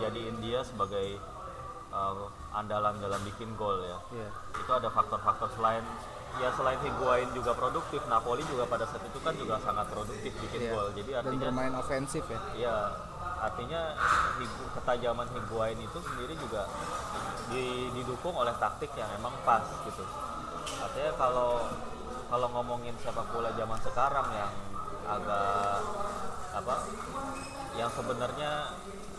[0.00, 1.20] jadiin dia sebagai
[1.92, 2.24] eh,
[2.56, 4.28] andalan dalam bikin gol ya Iya.
[4.56, 5.84] itu ada faktor-faktor selain
[6.34, 10.60] ya selain Higuain juga produktif Napoli juga pada saat itu kan juga sangat produktif bikin
[10.62, 10.70] Iya.
[10.70, 10.86] gol.
[10.92, 12.40] Jadi dan artinya bermain ofensif ya.
[12.54, 12.76] Ya
[13.38, 13.80] artinya
[14.38, 16.64] Higu- ketajaman Higuain itu sendiri juga
[17.48, 20.04] di- didukung oleh taktik yang emang pas gitu.
[20.78, 21.68] Artinya kalau
[22.26, 24.52] kalau ngomongin sepak bola zaman sekarang yang
[25.04, 25.84] agak
[26.52, 26.74] apa
[27.74, 28.72] yang sebenarnya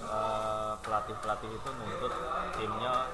[0.03, 2.13] eh, pelatih-pelatih itu nuntut
[2.53, 3.07] timnya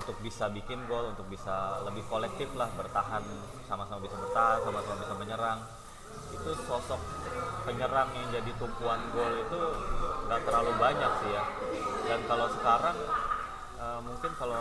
[0.00, 3.20] untuk bisa bikin gol, untuk bisa lebih kolektif lah bertahan,
[3.68, 5.60] sama-sama bisa bertahan, sama-sama bisa menyerang.
[6.32, 7.00] Itu sosok
[7.68, 9.60] penyerang yang jadi tumpuan gol itu
[10.24, 11.44] nggak terlalu banyak sih ya.
[12.08, 12.96] Dan kalau sekarang
[13.76, 14.56] eh, mungkin kalau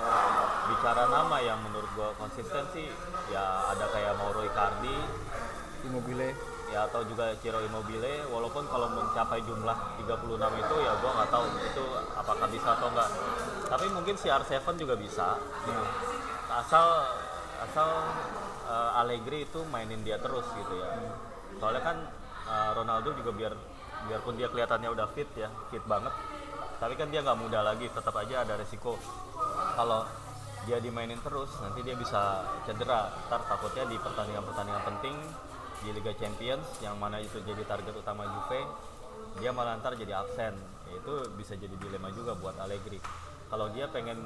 [0.76, 2.92] bicara nama yang menurut gua konsisten sih
[3.32, 4.98] ya ada kayak Mauro Icardi,
[5.88, 6.36] Immobile
[6.70, 11.46] ya atau juga Ciro Immobile walaupun kalau mencapai jumlah 36 itu ya gua nggak tahu
[11.64, 13.10] itu apakah bisa atau enggak
[13.70, 15.38] tapi mungkin CR7 juga bisa.
[15.64, 15.84] Gitu
[16.50, 16.88] asal
[17.62, 17.90] asal
[18.66, 20.90] uh, Allegri itu mainin dia terus gitu ya.
[21.62, 21.98] Soalnya kan
[22.50, 23.54] uh, Ronaldo juga biar
[24.10, 26.16] biarpun dia kelihatannya udah fit ya fit banget
[26.80, 28.96] tapi kan dia nggak muda lagi tetap aja ada resiko.
[29.76, 30.08] Kalau
[30.64, 33.12] dia dimainin terus nanti dia bisa cedera.
[33.28, 35.16] Ntar takutnya di pertandingan-pertandingan penting
[35.84, 38.64] di Liga Champions yang mana itu jadi target utama Juve
[39.44, 40.56] dia malah ntar jadi absen.
[40.88, 44.18] Itu bisa jadi dilema juga buat Allegri kalau dia pengen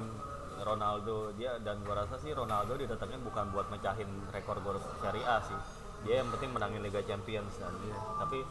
[0.64, 5.42] Ronaldo dia dan gua rasa sih Ronaldo didatangin bukan buat mecahin rekor gol Serie A
[5.44, 5.58] sih.
[6.04, 7.74] Dia yang penting menangin Liga Champions dan
[8.20, 8.44] tapi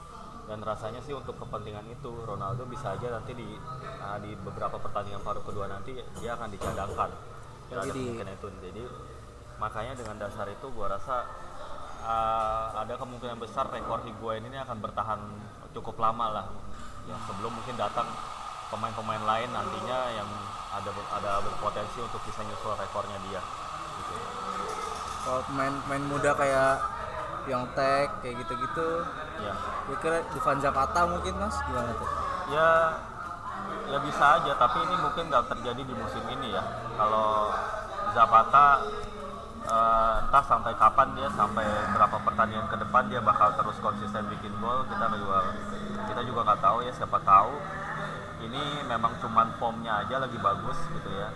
[0.49, 3.47] dan rasanya sih untuk kepentingan itu Ronaldo bisa aja nanti di
[4.03, 7.11] uh, di beberapa pertandingan paruh kedua nanti dia akan dicadangkan.
[7.73, 8.49] Ada kemungkinan itu.
[8.69, 8.83] Jadi
[9.57, 11.25] makanya dengan dasar itu gua rasa
[12.03, 15.21] uh, ada kemungkinan besar rekor Higuain ini akan bertahan
[15.73, 16.47] cukup lama lah.
[17.09, 18.09] Ya sebelum mungkin datang
[18.69, 20.29] pemain-pemain lain nantinya yang
[20.73, 23.41] ada ada berpotensi untuk bisa nyusul rekornya dia
[24.01, 24.15] gitu.
[25.29, 26.81] kalau pemain-pemain muda kayak
[27.43, 28.89] Piontek kayak gitu-gitu
[29.43, 29.55] ya
[29.91, 32.09] gue kira Dufan Zapata mungkin mas gimana tuh?
[32.55, 32.71] Ya
[33.91, 36.63] ya bisa aja tapi ini mungkin nggak terjadi di musim ini ya.
[36.95, 37.51] Kalau
[38.15, 38.79] Zapata
[39.67, 44.53] uh, entah sampai kapan dia sampai berapa pertandingan ke depan dia bakal terus konsisten bikin
[44.63, 45.39] gol kita juga
[46.09, 47.53] kita juga nggak tahu ya siapa tahu
[48.43, 51.31] ini memang cuman formnya aja lagi bagus gitu ya.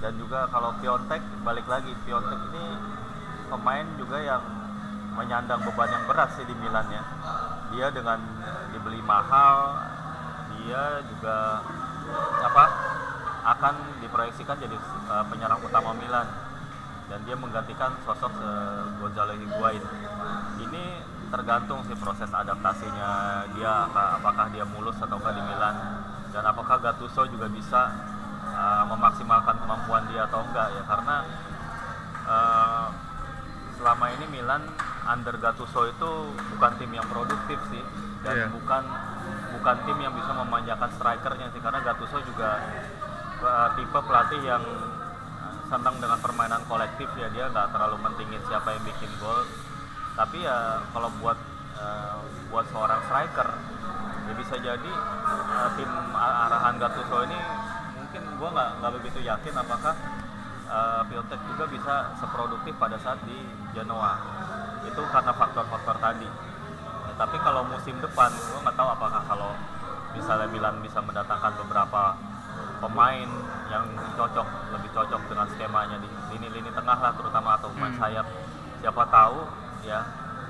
[0.00, 2.64] Dan juga kalau Piontek balik lagi Piontek ini
[3.52, 4.42] pemain juga yang
[5.14, 7.02] menyandang beban yang berat sih di Milan ya.
[7.70, 8.18] Dia dengan
[8.72, 9.76] dibeli mahal
[10.60, 11.60] dia juga
[12.42, 12.64] apa
[13.40, 13.74] akan
[14.04, 14.76] diproyeksikan jadi
[15.08, 16.26] uh, penyerang utama Milan.
[17.10, 19.82] Dan dia menggantikan sosok uh, Gonzalo Higuain.
[20.62, 20.84] Ini
[21.30, 23.86] tergantung sih proses adaptasinya dia
[24.18, 25.74] apakah dia mulus atau enggak di Milan
[26.30, 27.90] dan apakah Gattuso juga bisa
[28.54, 30.82] uh, memaksimalkan kemampuan dia atau enggak ya?
[30.86, 31.16] Karena
[32.26, 32.86] uh,
[33.78, 34.62] selama ini Milan
[35.06, 36.10] under Gattuso itu
[36.54, 37.82] bukan tim yang produktif sih.
[38.20, 38.50] Dan yeah.
[38.52, 38.84] bukan
[39.58, 41.60] bukan tim yang bisa memanjakan strikernya sih.
[41.60, 42.62] Karena Gattuso juga
[43.42, 44.62] uh, tipe pelatih yang
[45.66, 47.26] senang dengan permainan kolektif ya.
[47.34, 49.42] Dia nggak terlalu mentingin siapa yang bikin gol.
[50.14, 51.38] Tapi ya kalau buat
[51.74, 52.22] uh,
[52.54, 53.79] buat seorang striker
[54.28, 54.92] ya bisa jadi
[55.24, 57.38] uh, tim arahan Gattuso ini
[57.96, 59.94] mungkin gue nggak nggak begitu yakin apakah
[60.70, 61.02] uh,
[61.50, 63.38] juga bisa seproduktif pada saat di
[63.74, 64.14] Genoa.
[64.86, 66.28] Itu karena faktor-faktor tadi.
[67.06, 69.52] Ya, tapi kalau musim depan gue nggak tahu apakah kalau
[70.14, 72.18] misalnya Milan bisa mendatangkan beberapa
[72.80, 73.28] pemain
[73.70, 78.26] yang cocok lebih cocok dengan skemanya di lini-lini tengah lah terutama atau pemain sayap
[78.80, 79.38] siapa tahu
[79.84, 80.00] ya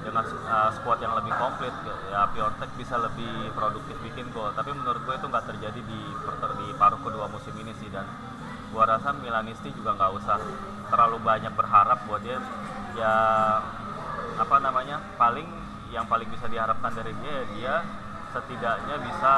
[0.00, 1.72] dengan uh, squad yang lebih komplit
[2.08, 4.48] ya Piontek bisa lebih produktif bikin gol.
[4.56, 6.00] Tapi menurut gue itu nggak terjadi di
[6.60, 8.08] di paruh kedua musim ini sih dan
[8.70, 10.38] gue rasa Milanisti juga nggak usah
[10.88, 12.40] terlalu banyak berharap buat dia.
[12.96, 13.14] Ya
[14.40, 15.46] apa namanya paling
[15.92, 17.74] yang paling bisa diharapkan dari dia ya dia
[18.30, 19.32] setidaknya bisa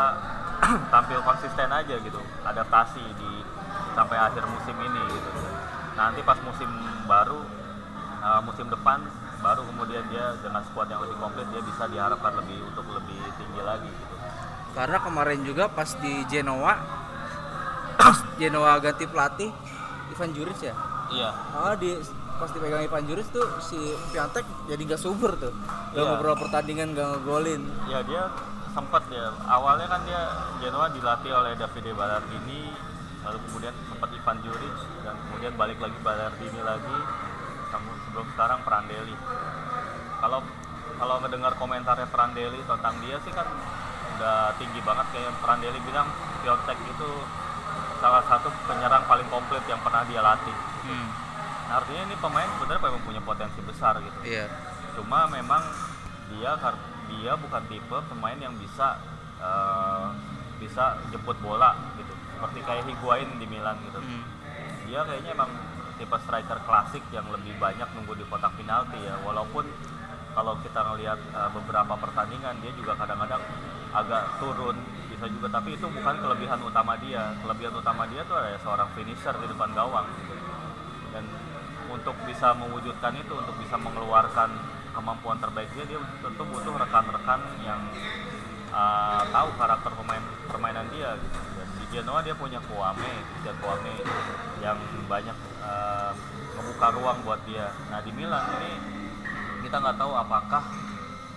[0.92, 3.32] tampil konsisten aja gitu adaptasi di
[3.98, 5.30] sampai akhir musim ini gitu.
[5.98, 6.70] Nanti pas musim
[7.04, 7.40] baru
[8.22, 9.02] uh, musim depan
[9.42, 13.60] baru kemudian dia dengan squad yang lebih komplit dia bisa diharapkan lebih untuk lebih tinggi
[13.60, 14.14] lagi gitu.
[14.72, 16.74] Karena kemarin juga pas di Genoa
[18.40, 19.50] Genoa ganti pelatih
[20.14, 20.74] Ivan Juric ya?
[21.12, 21.30] Iya.
[21.52, 21.98] Ah di
[22.38, 23.78] pas dipegang Ivan Juric tuh si
[24.14, 25.52] Piantek jadi gak subur tuh.
[25.92, 26.10] Gak iya.
[26.16, 27.62] beberapa pertandingan gak ngegolin.
[27.90, 28.30] Ya dia
[28.72, 30.22] sempat ya awalnya kan dia
[30.64, 32.72] Genoa dilatih oleh Davide Ballardini
[33.22, 36.98] lalu kemudian sempat Ivan Juric dan kemudian balik lagi Ballardini lagi
[38.12, 39.16] sebelum sekarang Prandelli
[40.20, 40.44] kalau
[41.00, 43.48] kalau ngedengar komentarnya Prandelli tentang dia sih kan
[44.20, 46.12] udah tinggi banget kayak Prandelli bilang
[46.44, 47.08] Piontek itu
[48.04, 50.52] salah satu penyerang paling komplit yang pernah dia latih
[50.84, 51.08] hmm.
[51.72, 54.52] nah, artinya ini pemain sebenarnya memang punya potensi besar gitu yeah.
[54.92, 55.64] cuma memang
[56.36, 56.52] dia
[57.08, 59.00] dia bukan tipe pemain yang bisa
[59.40, 60.12] uh,
[60.60, 64.22] bisa jemput bola gitu seperti kayak Higuain di Milan gitu hmm.
[64.84, 65.48] dia kayaknya emang
[66.02, 69.14] tipe striker klasik yang lebih banyak nunggu di kotak penalti ya.
[69.22, 69.62] Walaupun
[70.34, 73.38] kalau kita ngelihat uh, beberapa pertandingan dia juga kadang-kadang
[73.94, 74.74] agak turun
[75.06, 75.46] bisa juga.
[75.54, 77.30] Tapi itu bukan kelebihan utama dia.
[77.38, 80.10] Kelebihan utama dia tuh adalah seorang finisher di depan gawang.
[81.14, 81.22] Dan
[81.86, 84.50] untuk bisa mewujudkan itu untuk bisa mengeluarkan
[84.90, 87.80] kemampuan terbaik dia dia tentu butuh rekan-rekan yang
[88.74, 91.51] uh, tahu karakter pemain permainan dia gitu.
[91.92, 93.12] Genoa dia punya Kuame,
[93.44, 93.92] dia Kuame
[94.64, 96.16] yang banyak uh,
[96.56, 97.68] membuka ruang buat dia.
[97.92, 98.72] Nah di Milan ini
[99.60, 100.62] kita nggak tahu apakah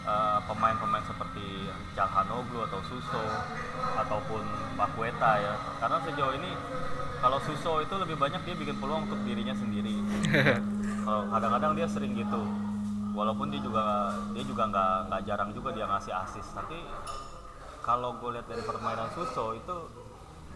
[0.02, 3.22] eh, pemain-pemain seperti Calhanoglu atau Suso
[3.94, 4.42] ataupun
[4.74, 5.54] Pakueta ya.
[5.78, 6.52] Karena sejauh ini
[7.22, 9.94] kalau Suso itu lebih banyak dia bikin peluang untuk dirinya sendiri.
[11.06, 12.42] Kalau kadang-kadang dia sering gitu.
[13.14, 16.82] Walaupun dia juga dia juga nggak nggak jarang juga dia ngasih asis tapi
[17.86, 19.78] kalau gue lihat dari permainan Suso itu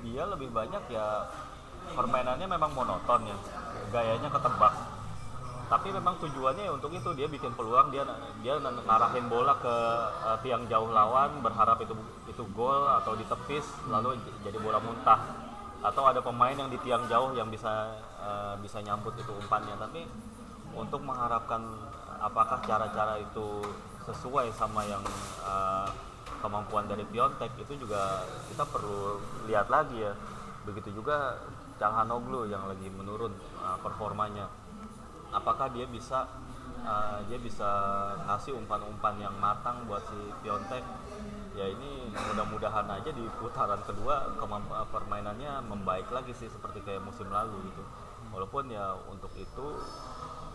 [0.04, 1.28] dia lebih banyak ya
[1.96, 3.38] permainannya memang monoton ya.
[3.90, 4.74] Gayanya ketebak.
[5.70, 8.02] Tapi memang tujuannya ya untuk itu dia bikin peluang dia
[8.42, 9.76] dia ngarahin bola ke
[10.26, 11.94] uh, tiang jauh lawan berharap itu
[12.26, 15.22] itu gol atau ditepis lalu jadi bola muntah.
[15.80, 19.78] Atau ada pemain yang di tiang jauh yang bisa uh, bisa nyambut itu umpannya.
[19.78, 20.02] Tapi
[20.74, 21.62] untuk mengharapkan
[22.20, 23.64] apakah cara-cara itu
[24.10, 25.02] sesuai sama yang
[25.46, 25.88] uh,
[26.40, 30.14] kemampuan dari Piontek itu juga kita perlu lihat lagi ya.
[30.64, 31.40] Begitu juga
[31.80, 33.32] Calhanoglu yang lagi menurun
[33.64, 34.52] uh, performanya.
[35.32, 36.28] Apakah dia bisa
[36.84, 37.70] uh, dia bisa
[38.28, 40.84] ngasih umpan-umpan yang matang buat si Piontek
[41.58, 47.04] ya ini mudah-mudahan aja di putaran kedua kemamp- uh, permainannya membaik lagi sih seperti kayak
[47.04, 47.84] musim lalu gitu.
[48.36, 49.66] Walaupun ya untuk itu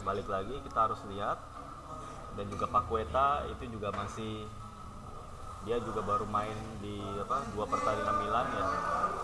[0.05, 1.41] balik lagi kita harus lihat.
[2.35, 4.43] Dan juga Pakueta itu juga masih
[5.65, 8.65] dia juga baru main di apa dua pertandingan Milan ya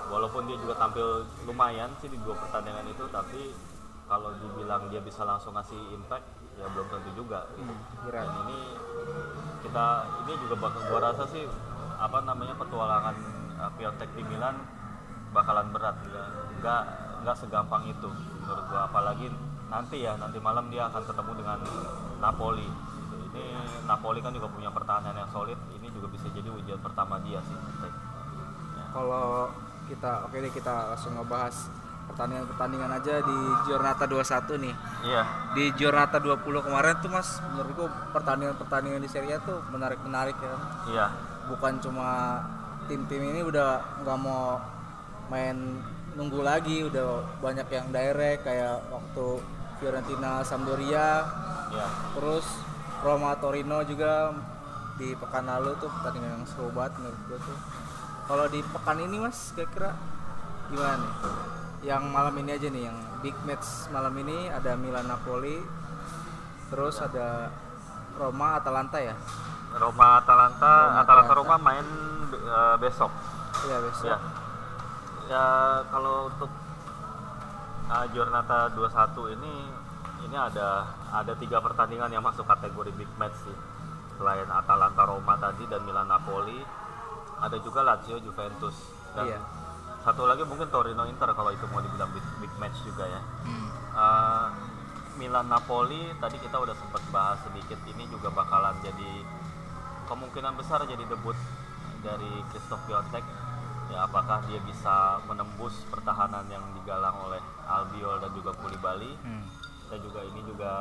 [0.09, 3.53] walaupun dia juga tampil lumayan sih di dua pertandingan itu tapi
[4.09, 6.26] kalau dibilang dia bisa langsung ngasih impact
[6.59, 7.72] ya belum tentu juga gitu.
[8.09, 8.26] berat.
[8.26, 8.59] dan ini
[9.62, 9.87] kita
[10.26, 11.44] ini juga bakal gua rasa sih
[12.00, 13.14] apa namanya petualangan
[13.61, 14.57] uh, Piontek di Milan
[15.31, 16.24] bakalan berat ya.
[16.59, 16.83] nggak
[17.22, 18.09] nggak segampang itu
[18.42, 19.31] menurut gua apalagi
[19.70, 21.59] nanti ya nanti malam dia akan ketemu dengan
[22.18, 22.66] Napoli
[23.31, 23.38] Gitu.
[23.38, 23.44] ini
[23.87, 25.59] Napoli kan juga punya pertahanan yang solid
[26.01, 27.53] juga bisa jadi ujian pertama dia sih.
[27.61, 27.93] Ya.
[28.97, 29.53] kalau
[29.87, 31.69] kita oke deh kita langsung ngebahas
[32.11, 34.75] pertandingan-pertandingan aja di Giornata 21 nih.
[35.07, 35.23] Iya.
[35.55, 40.57] Di Giornata 20 kemarin tuh mas menurutku pertandingan-pertandingan di Serie A tuh menarik-menarik ya.
[40.91, 41.07] Iya.
[41.53, 42.43] Bukan cuma
[42.91, 44.59] tim-tim ini udah nggak mau
[45.31, 45.79] main
[46.19, 49.27] nunggu lagi udah banyak yang direct kayak waktu
[49.79, 51.23] Fiorentina Sampdoria.
[51.71, 51.87] Iya.
[52.19, 52.47] Terus
[53.01, 54.35] Roma Torino juga
[55.01, 57.59] di pekan lalu tuh pertandingan yang seru banget menurut gue tuh.
[58.29, 59.97] Kalau di pekan ini mas kira-kira
[60.69, 61.13] gimana nih?
[61.81, 65.57] Yang malam ini aja nih yang big match malam ini ada Milan Napoli
[66.69, 67.49] terus ada
[68.21, 69.17] Roma Atalanta ya?
[69.81, 71.33] Roma Atalanta Roma, Atalanta Atalanta.
[71.33, 71.87] Roma main
[72.37, 73.11] uh, besok.
[73.65, 74.07] Iya besok.
[74.13, 74.19] Ya.
[75.33, 75.47] Ya
[75.89, 76.53] kalau untuk
[77.89, 79.55] uh, Giornata 21 ini
[80.29, 83.57] ini ada ada tiga pertandingan yang masuk kategori big match sih
[84.21, 86.61] selain Atalanta Roma tadi dan Milan Napoli
[87.41, 88.77] ada juga Lazio Juventus
[89.11, 89.41] dan Iya.
[90.01, 93.69] satu lagi mungkin Torino Inter kalau itu mau dibilang big, big match juga ya Hmm.
[93.91, 94.47] Uh,
[95.17, 99.25] Milan Napoli tadi kita udah sempat bahas sedikit ini juga bakalan jadi
[100.07, 101.37] kemungkinan besar jadi debut
[101.99, 103.25] dari Christoph Piontek
[103.89, 109.45] ya apakah dia bisa menembus pertahanan yang digalang oleh Albiol dan juga Koulibaly Hmm.
[109.89, 110.73] dan juga ini juga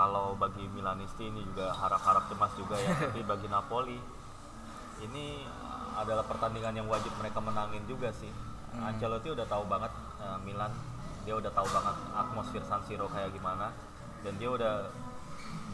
[0.00, 2.96] kalau bagi Milanisti ini juga harap-harap cemas juga ya.
[3.04, 4.00] Tapi bagi Napoli
[5.04, 5.44] ini
[5.92, 8.32] adalah pertandingan yang wajib mereka menangin juga sih.
[8.80, 9.92] Ancelotti udah tahu banget
[10.24, 10.72] eh, Milan
[11.28, 13.76] dia udah tahu banget atmosfer San Siro kayak gimana.
[14.24, 14.88] Dan dia udah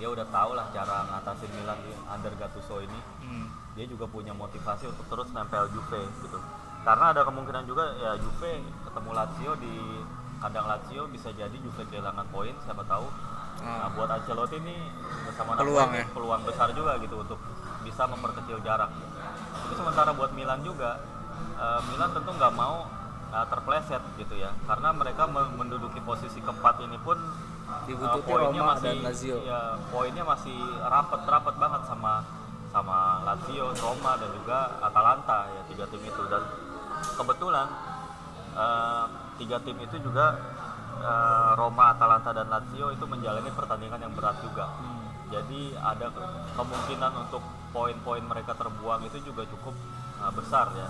[0.02, 3.00] dia udah tahu lah cara ngatasin Milan di under Gattuso ini.
[3.22, 3.46] Hmm.
[3.76, 6.40] dia juga punya motivasi untuk terus nempel Juve gitu.
[6.80, 10.00] Karena ada kemungkinan juga ya Juve ketemu Lazio di
[10.40, 13.04] kandang Lazio bisa jadi Juve kehilangan poin siapa tahu
[13.58, 13.88] nah Ah.
[13.90, 14.76] buat Ancelotti ini
[15.24, 16.06] bersama Peluang Napoli ya?
[16.10, 17.38] peluang besar juga gitu untuk
[17.82, 18.90] bisa memperkecil jarak
[19.56, 21.00] tapi sementara buat Milan juga
[21.54, 22.86] eh, Milan tentu nggak mau
[23.28, 27.18] eh, terpleset gitu ya karena mereka me- menduduki posisi keempat ini pun
[27.84, 29.36] eh, poinnya Roma masih dan Lazio.
[29.42, 32.22] ya poinnya masih rapet-rapet banget sama
[32.66, 36.42] sama Lazio, Roma dan juga Atalanta ya tiga tim itu dan
[37.14, 37.66] kebetulan
[38.54, 39.04] eh,
[39.36, 40.36] tiga tim itu juga
[41.00, 44.70] eh, Roma, Atalanta dan Lazio itu menjalani pertandingan yang berat juga.
[45.32, 47.42] Jadi ada ke- kemungkinan untuk
[47.74, 49.74] poin-poin mereka terbuang itu juga cukup
[50.22, 50.88] eh, besar ya.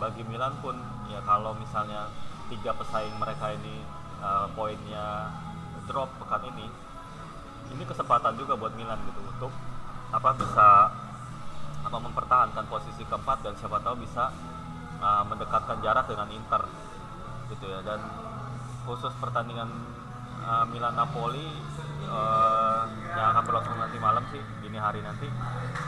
[0.00, 0.76] Bagi Milan pun
[1.12, 2.08] ya kalau misalnya
[2.48, 3.82] tiga pesaing mereka ini
[4.22, 5.30] eh, poinnya
[5.90, 6.70] drop pekan ini,
[7.74, 9.50] ini kesempatan juga buat Milan gitu untuk
[10.10, 10.90] apa bisa
[11.80, 14.30] apa mempertahankan posisi keempat dan siapa tahu bisa
[15.00, 16.62] uh, mendekatkan jarak dengan Inter
[17.50, 17.98] gitu ya dan
[18.90, 19.70] khusus pertandingan
[20.42, 21.46] uh, Milan Napoli
[22.10, 22.82] uh,
[23.14, 25.30] yang akan berlangsung nanti malam sih dini hari nanti.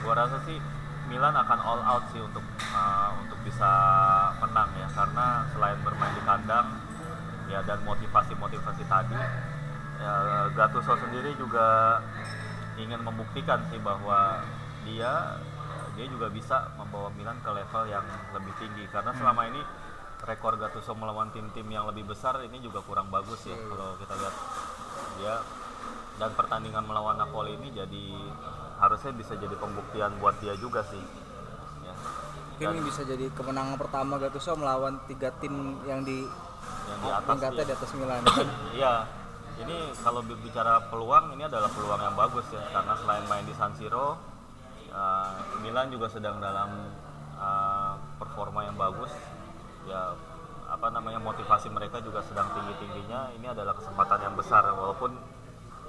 [0.06, 0.62] Gua rasa sih
[1.10, 3.70] Milan akan all out sih untuk uh, untuk bisa
[4.38, 4.86] menang ya.
[4.94, 6.78] Karena selain bermain di kandang
[7.50, 9.18] ya dan motivasi-motivasi tadi
[9.98, 10.14] ya
[10.54, 11.98] Gattuso sendiri juga
[12.78, 14.46] ingin membuktikan sih bahwa
[14.86, 15.42] dia
[15.98, 18.86] dia juga bisa membawa Milan ke level yang lebih tinggi.
[18.94, 19.60] Karena selama ini
[20.22, 24.34] rekor Gattuso melawan tim-tim yang lebih besar ini juga kurang bagus ya kalau kita lihat
[25.18, 25.34] dia
[26.20, 28.06] dan pertandingan melawan Napoli ini jadi
[28.78, 31.02] harusnya bisa jadi pembuktian buat dia juga sih
[31.82, 31.94] ya
[32.62, 36.22] Mungkin ini bisa jadi kemenangan pertama Gattuso melawan tiga tim yang di
[36.86, 37.68] yang di atas peringkatnya dia.
[37.68, 38.22] di atas Milan.
[38.78, 38.94] Iya,
[39.66, 43.74] ini kalau bicara peluang ini adalah peluang yang bagus ya karena selain main di San
[43.74, 44.14] Siro,
[44.94, 46.70] uh, Milan juga sedang dalam
[47.34, 49.10] uh, performa yang bagus.
[49.84, 50.14] Ya
[50.66, 53.28] apa namanya motivasi mereka juga sedang tinggi tingginya.
[53.32, 55.12] Ini adalah kesempatan yang besar walaupun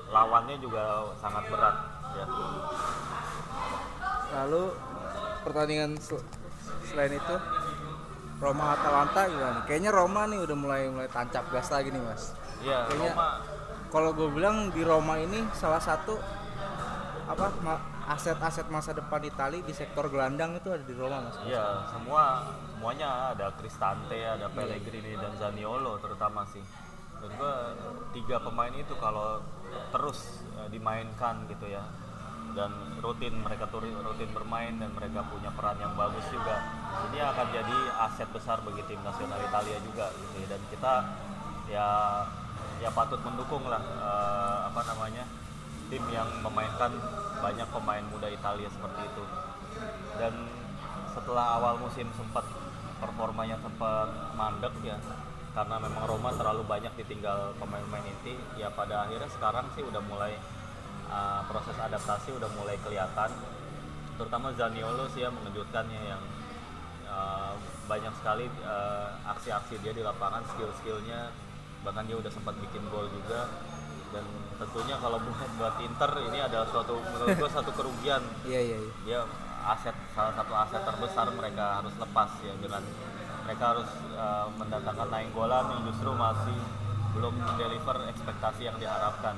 [0.09, 0.83] lawannya juga
[1.17, 1.75] sangat berat
[2.13, 2.25] ya.
[4.33, 4.63] Lalu
[5.43, 6.25] pertandingan sel-
[6.83, 7.35] selain itu
[8.37, 9.51] Roma Atalanta gimana?
[9.55, 9.63] nih?
[9.65, 12.33] Kayaknya Roma nih udah mulai mulai tancap gas lagi nih mas.
[12.59, 13.29] Iya, Kayaknya- Roma
[13.93, 16.17] Kalau gue bilang di Roma ini salah satu
[17.23, 21.37] apa ma- aset-aset masa depan Itali di sektor gelandang itu ada di Roma mas.
[21.47, 23.47] Iya, semua semuanya ada.
[23.55, 26.63] Cristante, ada Pellegrini dan Zaniolo terutama sih.
[27.19, 27.53] Menurut gua
[28.11, 29.39] tiga pemain itu kalau
[29.95, 31.83] terus eh, dimainkan gitu ya.
[32.53, 32.69] Dan
[33.01, 36.59] rutin mereka tuh rutin bermain dan mereka punya peran yang bagus juga.
[37.09, 37.77] Ini akan jadi
[38.09, 40.47] aset besar bagi tim nasional Italia juga gitu ya.
[40.51, 40.93] Dan kita
[41.71, 41.87] ya
[42.83, 45.23] ya patut mendukung lah eh, apa namanya
[45.93, 46.89] tim yang memainkan
[47.37, 49.23] banyak pemain muda Italia seperti itu.
[50.17, 50.33] Dan
[51.13, 52.41] setelah awal musim sempat
[52.97, 54.97] performanya sempat mandek ya
[55.53, 60.33] karena memang Roma terlalu banyak ditinggal pemain-pemain inti ya pada akhirnya sekarang sih udah mulai
[61.13, 63.29] uh, proses adaptasi udah mulai kelihatan.
[64.17, 66.23] Terutama Zaniolo sih ya yang
[67.05, 67.53] uh,
[67.85, 71.29] banyak sekali uh, aksi-aksi dia di lapangan skill-skillnya
[71.83, 73.51] bahkan dia udah sempat bikin gol juga.
[74.13, 74.25] Dan
[74.61, 78.21] tentunya kalau buat buat Inter ini adalah suatu menurut gua satu kerugian.
[78.47, 78.93] Iya iya iya.
[79.03, 79.19] dia
[79.63, 82.83] aset salah satu aset terbesar mereka harus lepas ya dengan
[83.43, 86.59] mereka harus uh, mendatangkan Nainggolan yang justru masih
[87.13, 89.35] belum deliver ekspektasi yang diharapkan.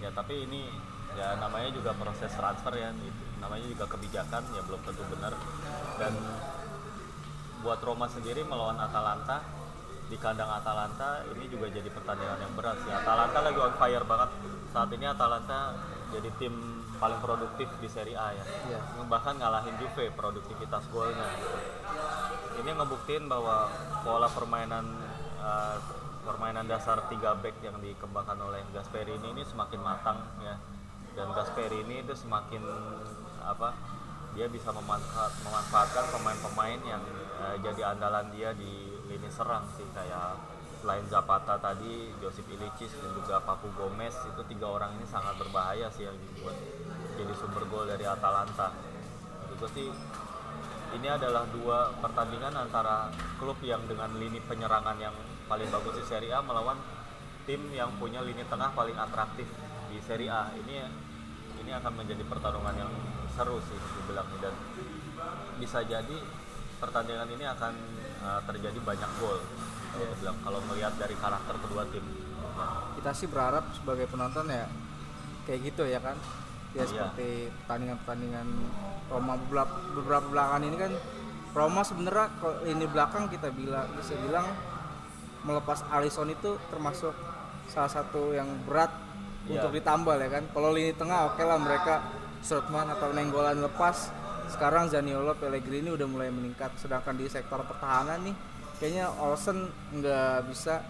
[0.00, 0.68] Ya tapi ini
[1.12, 5.34] ya namanya juga proses transfer ya itu namanya juga kebijakan ya belum tentu benar.
[6.00, 6.12] Dan
[7.62, 9.61] buat Roma sendiri melawan Atalanta
[10.12, 14.30] di kandang Atalanta ini juga jadi pertandingan yang berat sih Atalanta lagi on fire banget
[14.68, 15.72] saat ini Atalanta
[16.12, 16.52] jadi tim
[17.00, 19.08] paling produktif di Serie A ya Iya.
[19.08, 21.56] bahkan ngalahin Juve produktivitas golnya gitu.
[22.60, 23.72] ini ngebuktiin bahwa
[24.04, 24.84] pola permainan
[25.40, 25.76] eh,
[26.28, 30.60] permainan dasar 3 back yang dikembangkan oleh Gasperini ini semakin matang ya
[31.16, 32.60] dan Gasperini itu semakin
[33.42, 33.72] apa
[34.32, 37.00] dia bisa memanfaat, memanfaatkan pemain-pemain yang
[37.40, 40.40] eh, jadi andalan dia di lini serang sih kayak
[40.80, 45.86] selain Zapata tadi, Josip Ilicic dan juga Papu Gomez itu tiga orang ini sangat berbahaya
[45.92, 46.56] sih yang dibuat
[47.14, 48.72] jadi sumber gol dari Atalanta.
[49.52, 49.92] Itu sih
[50.92, 55.14] ini adalah dua pertandingan antara klub yang dengan lini penyerangan yang
[55.46, 56.80] paling bagus di Serie A melawan
[57.46, 59.46] tim yang punya lini tengah paling atraktif
[59.86, 60.50] di Serie A.
[60.56, 60.82] Ini
[61.62, 62.90] ini akan menjadi pertarungan yang
[63.38, 64.54] seru sih dibilang dan
[65.62, 66.41] bisa jadi
[66.82, 67.72] pertandingan ini akan
[68.26, 69.38] uh, terjadi banyak gol.
[70.18, 72.02] Bilang kalau melihat dari karakter kedua tim.
[72.98, 74.66] Kita sih berharap sebagai penonton ya
[75.46, 76.18] kayak gitu ya kan.
[76.72, 76.88] Ya Iya.
[76.88, 78.48] seperti pertandingan-pertandingan
[79.12, 80.92] Roma beberapa, belakangan ini kan
[81.52, 84.48] Roma sebenarnya kalau ini belakang kita bilang bisa bilang
[85.44, 87.12] melepas Alisson itu termasuk
[87.68, 88.88] salah satu yang berat
[89.44, 89.60] Iya.
[89.60, 90.44] untuk ditambal ya kan.
[90.48, 91.94] Kalau lini tengah oke lah mereka
[92.40, 94.10] Strootman atau Nenggolan lepas.
[94.52, 96.76] Sekarang Zaniolo, Pellegrini udah mulai meningkat.
[96.76, 98.36] Sedangkan di sektor pertahanan nih
[98.76, 100.84] kayaknya Olsen nggak bisa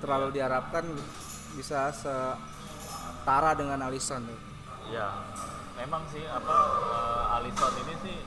[0.00, 0.82] terlalu diharapkan
[1.54, 4.40] bisa setara dengan Alisson tuh.
[4.90, 5.22] Ya,
[5.78, 6.56] memang sih apa
[6.90, 8.18] uh, Alisson ini sih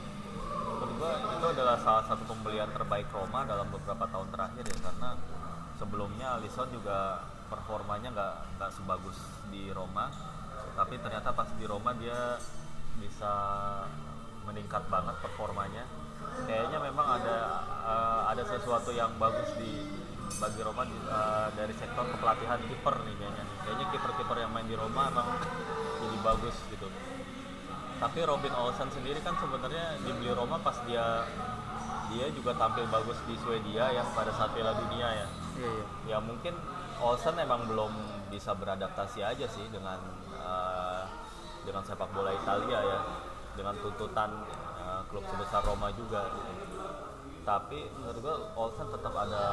[0.94, 5.10] menurut itu adalah salah satu pembelian terbaik Roma dalam beberapa tahun terakhir ya karena
[5.76, 7.20] sebelumnya Alisson juga
[7.52, 9.18] performanya nggak nggak sebagus
[9.52, 10.08] di Roma
[10.74, 12.38] tapi ternyata pas di Roma dia
[12.98, 13.32] bisa
[14.44, 15.84] meningkat banget performanya
[16.44, 17.36] kayaknya memang ada
[17.84, 19.86] uh, ada sesuatu yang bagus di
[20.34, 23.56] bagi Roma di- uh, dari sektor kepelatihan kiper nih kayaknya nih.
[23.62, 25.28] kayaknya kiper-kiper yang main di Roma emang
[26.02, 26.88] jadi bagus gitu
[28.02, 31.22] tapi Robin Olsen sendiri kan sebenarnya dibeli Roma pas dia
[32.10, 35.84] dia juga tampil bagus di Swedia ya pada saat Piala Dunia ya Iya iya.
[36.10, 36.58] ya mungkin
[36.98, 37.94] Olsen emang belum
[38.26, 40.02] bisa beradaptasi aja sih dengan
[40.34, 41.02] eh,
[41.62, 42.98] dengan sepak bola Italia ya
[43.54, 44.30] dengan tuntutan
[44.78, 46.30] eh, klub sebesar Roma juga.
[46.30, 46.52] Gitu.
[47.44, 49.44] tapi menurut gua Olsen tetap ada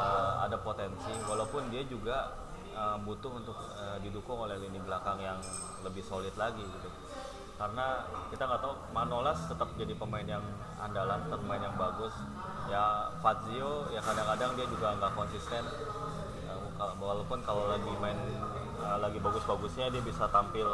[0.48, 2.32] ada potensi walaupun dia juga
[2.76, 5.40] uh, butuh untuk uh, didukung oleh lini belakang yang
[5.84, 6.90] lebih solid lagi gitu.
[7.60, 8.02] Karena
[8.34, 10.42] kita nggak tahu Manolas tetap jadi pemain yang
[10.82, 12.16] andalan pemain yang bagus.
[12.72, 15.64] Ya Fazio ya kadang-kadang dia juga nggak konsisten.
[16.42, 16.54] Ya,
[16.98, 18.18] walaupun kalau lagi main
[18.82, 20.68] uh, lagi bagus-bagusnya dia bisa tampil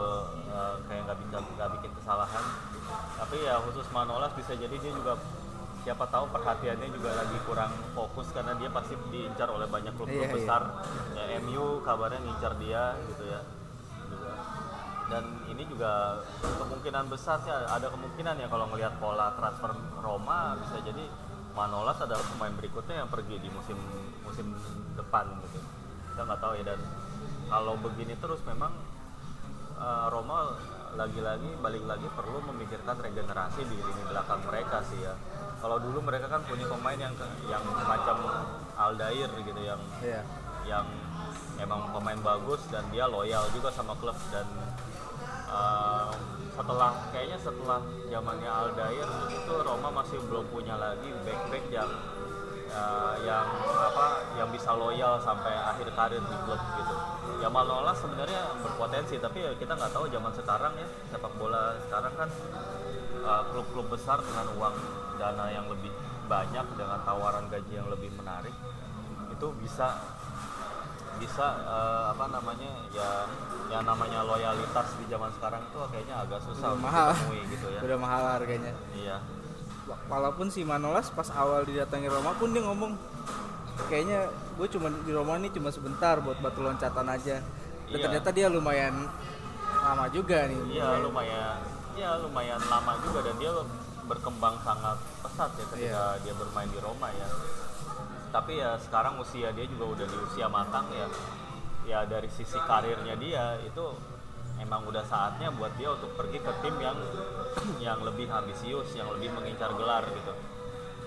[0.51, 2.43] uh, kayak nggak bisa nggak bikin kesalahan.
[3.19, 5.19] Tapi ya khusus Manolas bisa jadi dia juga
[5.87, 10.31] siapa tahu perhatiannya juga lagi kurang fokus karena dia pasti diincar oleh banyak klub-klub Iya,
[10.31, 10.35] iya.
[10.35, 10.61] besar.
[11.15, 13.39] Ya MU kabarnya ngincar dia gitu ya.
[15.07, 19.71] Dan ini juga kemungkinan besar sih ada kemungkinan ya kalau ngelihat pola transfer
[20.03, 21.07] Roma bisa jadi
[21.55, 23.79] Manolas adalah pemain berikutnya yang pergi di musim
[24.27, 24.53] musim
[24.99, 25.63] depan gitu.
[26.13, 26.79] Kita nggak tahu ya dan
[27.47, 28.71] kalau begini terus memang
[29.77, 30.55] eh, Roma
[30.95, 35.13] lagi-lagi balik lagi perlu memikirkan regenerasi di lini belakang mereka sih ya
[35.57, 37.13] kalau dulu mereka kan punya pemain yang
[37.49, 38.17] yang macam
[38.77, 40.21] Aldair gitu yang Iya.
[40.65, 40.85] yang
[41.57, 44.45] emang pemain bagus dan dia loyal juga sama klub dan
[45.49, 46.13] um,
[46.53, 51.89] setelah kayaknya setelah zamannya Aldair itu Roma masih belum punya lagi back back yang
[52.73, 53.45] uh, yang
[53.77, 54.05] apa
[54.37, 56.95] yang bisa loyal sampai akhir karir di klub gitu.
[57.37, 62.13] Ya Manolas sebenarnya berpotensi tapi ya kita nggak tahu zaman sekarang ya sepak bola sekarang
[62.15, 62.29] kan
[63.21, 64.75] uh, klub-klub besar dengan uang
[65.15, 65.93] dana yang lebih
[66.25, 68.51] banyak dengan tawaran gaji yang lebih menarik
[69.29, 69.95] itu bisa
[71.17, 73.25] bisa eh, apa namanya ya
[73.67, 77.09] yang namanya loyalitas di zaman sekarang itu kayaknya agak susah Udah mahal.
[77.11, 78.73] ditemui gitu ya Udah mahal harganya.
[78.93, 79.17] iya
[79.87, 82.93] Wa- Walaupun si Manolas pas awal didatangi Roma pun dia ngomong
[83.85, 87.37] kayaknya gue cuma di Roma ini cuma sebentar buat batu loncatan aja.
[87.87, 88.03] Dan Iya.
[88.03, 89.07] ternyata dia lumayan
[89.77, 90.59] lama juga nih.
[90.73, 91.57] iya lumayan
[91.95, 93.51] ya lumayan lama juga dan dia
[94.03, 95.79] berkembang sangat pesat ya ketika
[96.13, 96.21] Iya.
[96.21, 97.27] dia bermain di Roma ya
[98.27, 101.07] tapi ya sekarang usia dia juga udah di usia matang ya
[101.87, 103.85] ya dari sisi karirnya dia itu
[104.59, 106.97] emang udah saatnya buat dia untuk pergi ke tim yang
[107.79, 110.33] yang lebih ambisius yang lebih mengincar gelar gitu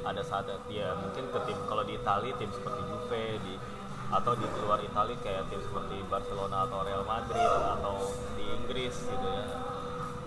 [0.01, 3.55] ada saat dia mungkin ke tim kalau di Italia tim seperti Juve di
[4.11, 9.29] atau di luar Italia kayak tim seperti Barcelona atau Real Madrid atau di Inggris gitu
[9.29, 9.47] ya.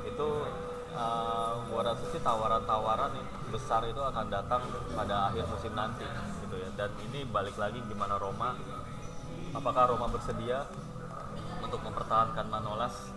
[0.08, 0.30] Itu
[0.96, 3.12] uh, gua rasa sih tawaran-tawaran
[3.52, 4.64] besar itu akan datang
[4.96, 6.08] pada akhir musim nanti
[6.48, 6.70] gitu ya.
[6.80, 8.56] Dan ini balik lagi gimana Roma
[9.54, 10.64] apakah Roma bersedia
[11.60, 13.12] untuk mempertahankan Manolas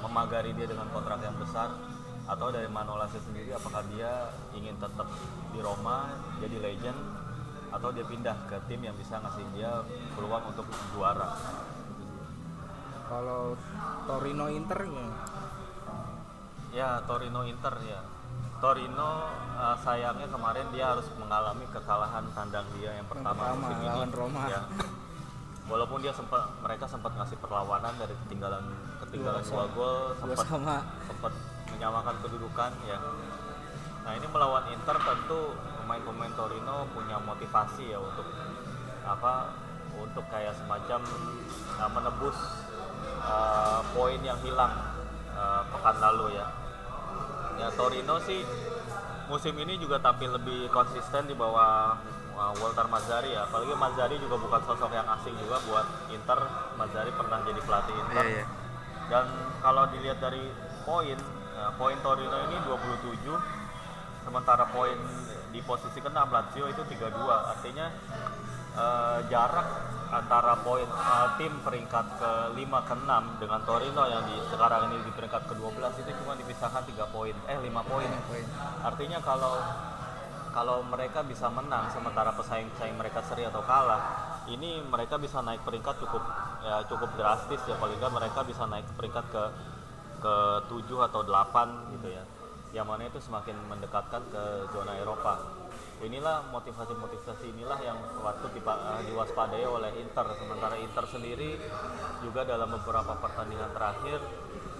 [0.00, 1.72] memagari dia dengan kontrak yang besar
[2.26, 5.06] atau dari Manolasnya sendiri apakah dia ingin tetap
[5.54, 6.10] di Roma
[6.42, 6.98] jadi legend
[7.70, 9.82] atau dia pindah ke tim yang bisa ngasih dia
[10.18, 11.34] peluang untuk juara
[13.06, 13.54] Kalau
[14.10, 15.14] Torino Inter gimana?
[16.74, 18.02] Ya Torino Inter ya.
[18.58, 23.86] Torino uh, sayangnya kemarin dia harus mengalami kekalahan tandang dia yang pertama, pertama, musim ini.
[23.86, 24.42] lawan Roma.
[24.50, 24.62] Ya.
[25.70, 28.64] Walaupun dia sempat mereka sempat ngasih perlawanan dari ketinggalan
[29.06, 30.46] ketinggalan Dua dua gol sempat
[31.86, 32.98] menyamakan kedudukan ya.
[34.02, 38.26] Nah ini melawan Inter tentu pemain-pemain Torino punya motivasi ya untuk
[39.06, 39.54] apa
[39.94, 41.06] untuk kayak semacam
[41.78, 42.34] uh, menebus
[43.22, 44.74] uh, poin yang hilang
[45.30, 46.50] uh, pekan lalu ya.
[47.62, 48.42] Ya Torino sih
[49.30, 51.94] musim ini juga tampil lebih konsisten di bawah
[52.34, 53.46] uh, Walter Mazzari ya.
[53.46, 56.50] Apalagi Mazzari juga bukan sosok yang asing juga buat Inter.
[56.74, 58.24] Mazzari pernah jadi pelatih Inter.
[58.26, 58.46] Iya, iya.
[59.06, 59.26] Dan
[59.62, 60.50] kalau dilihat dari
[60.82, 61.14] poin,
[61.56, 63.32] ya, poin Torino ini 27,
[64.28, 64.96] sementara poin
[65.50, 67.16] di posisi ke-6 Lazio itu 32.
[67.56, 67.86] Artinya
[68.76, 69.68] eh, jarak
[70.12, 75.42] antara poin eh, tim peringkat ke-5 ke-6 dengan Torino yang di sekarang ini di peringkat
[75.48, 78.10] ke-12 itu cuma dipisahkan 3 poin, eh 5 poin.
[78.28, 78.46] poin.
[78.84, 79.56] Artinya kalau
[80.56, 84.00] kalau mereka bisa menang sementara pesaing-pesaing mereka seri atau kalah,
[84.48, 86.24] ini mereka bisa naik peringkat cukup
[86.64, 89.42] ya cukup drastis ya paling nggak mereka bisa naik peringkat ke
[90.20, 90.36] ke
[90.68, 92.24] 7 atau 8 gitu ya.
[92.74, 94.42] Yang mana itu semakin mendekatkan ke
[94.74, 95.40] zona Eropa.
[96.04, 100.26] Inilah motivasi-motivasi inilah yang waktu eh, diwaspadai oleh Inter.
[100.36, 101.56] Sementara Inter sendiri
[102.20, 104.20] juga dalam beberapa pertandingan terakhir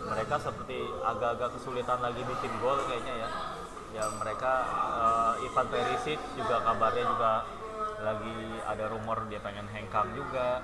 [0.07, 3.29] mereka seperti agak-agak kesulitan lagi bikin gol kayaknya ya
[3.97, 4.53] ya mereka
[5.01, 7.33] eh, Ivan Perisic juga kabarnya juga
[8.05, 10.61] lagi ada rumor dia pengen hengkang juga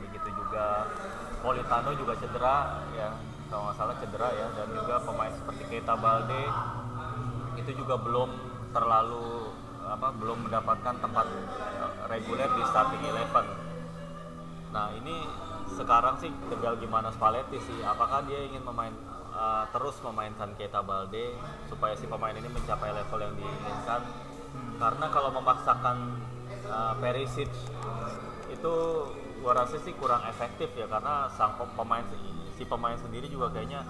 [0.00, 0.88] begitu juga
[1.44, 3.08] Politano juga cedera ya
[3.50, 6.42] kalau nggak salah cedera ya dan juga pemain seperti Keita Balde
[7.58, 8.30] itu juga belum
[8.70, 9.50] terlalu
[9.84, 13.70] apa belum mendapatkan tempat eh, reguler di starting eleven
[14.70, 15.26] Nah ini
[15.74, 17.78] sekarang sih tinggal gimana Spalletti sih.
[17.82, 18.94] Apakah dia ingin memain
[19.34, 21.34] uh, terus memainkan Keita Balde
[21.66, 24.02] supaya si pemain ini mencapai level yang diinginkan?
[24.78, 25.96] Karena kalau memaksakan
[26.70, 27.50] uh, Perisic
[28.50, 28.74] itu
[29.40, 32.04] gua rasa sih kurang efektif ya karena sang pem- pemain
[32.54, 33.80] si pemain sendiri juga kayaknya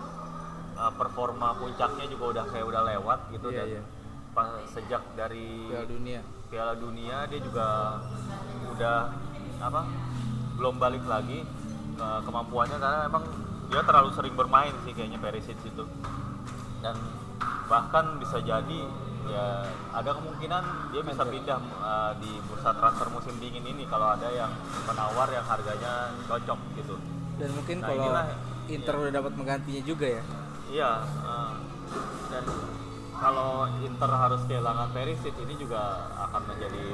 [0.79, 3.83] uh, performa puncaknya juga udah kayak udah lewat gitu Iya, dan
[4.31, 6.21] pas sejak dari Piala dunia.
[6.51, 7.99] Piala Dunia dia juga
[8.71, 8.99] udah
[9.59, 9.83] apa
[10.55, 11.43] belum balik lagi
[11.95, 13.25] ke kemampuannya karena emang
[13.71, 15.85] dia terlalu sering bermain sih kayaknya Perisic itu.
[16.83, 16.95] Dan
[17.67, 18.81] bahkan bisa jadi
[19.31, 19.63] ya
[19.95, 24.51] ada kemungkinan dia bisa pindah uh, di bursa transfer musim dingin ini kalau ada yang
[24.91, 26.95] menawar yang harganya cocok gitu.
[27.41, 28.27] Dan mungkin Nah, kalau inilah,
[28.69, 29.01] Inter iya.
[29.01, 30.23] udah dapat menggantinya juga ya?
[30.71, 31.55] Iya, eh,
[32.31, 32.45] dan
[33.17, 35.81] kalau Inter harus kehilangan Perisic ini juga
[36.29, 36.87] akan menjadi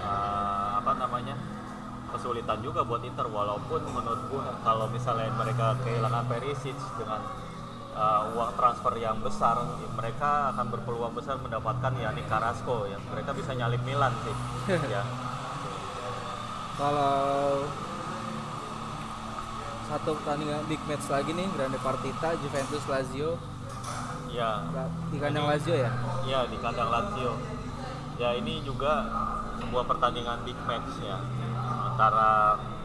[0.00, 1.36] eh, apa namanya
[2.10, 3.28] kesulitan juga buat Inter.
[3.28, 7.20] Walaupun menurut gua kalau misalnya mereka kehilangan Perisic dengan
[7.96, 9.56] eh, uang transfer yang besar
[9.96, 14.36] mereka akan berpeluang besar mendapatkan Yannick Carrasco yang mereka bisa nyalip Milan sih.
[14.92, 15.02] Ya.
[16.76, 17.64] Kalau
[19.88, 23.40] satu pertandingan big match lagi nih Grande Partita Juventus Lazio.
[24.28, 24.60] Ya.
[25.08, 25.90] Di kandang Lazio ya?
[26.28, 27.32] Ya di kandang Lazio.
[28.20, 29.08] Ya ini juga
[29.56, 31.16] sebuah pertandingan big match ya
[31.96, 32.75] antara uh,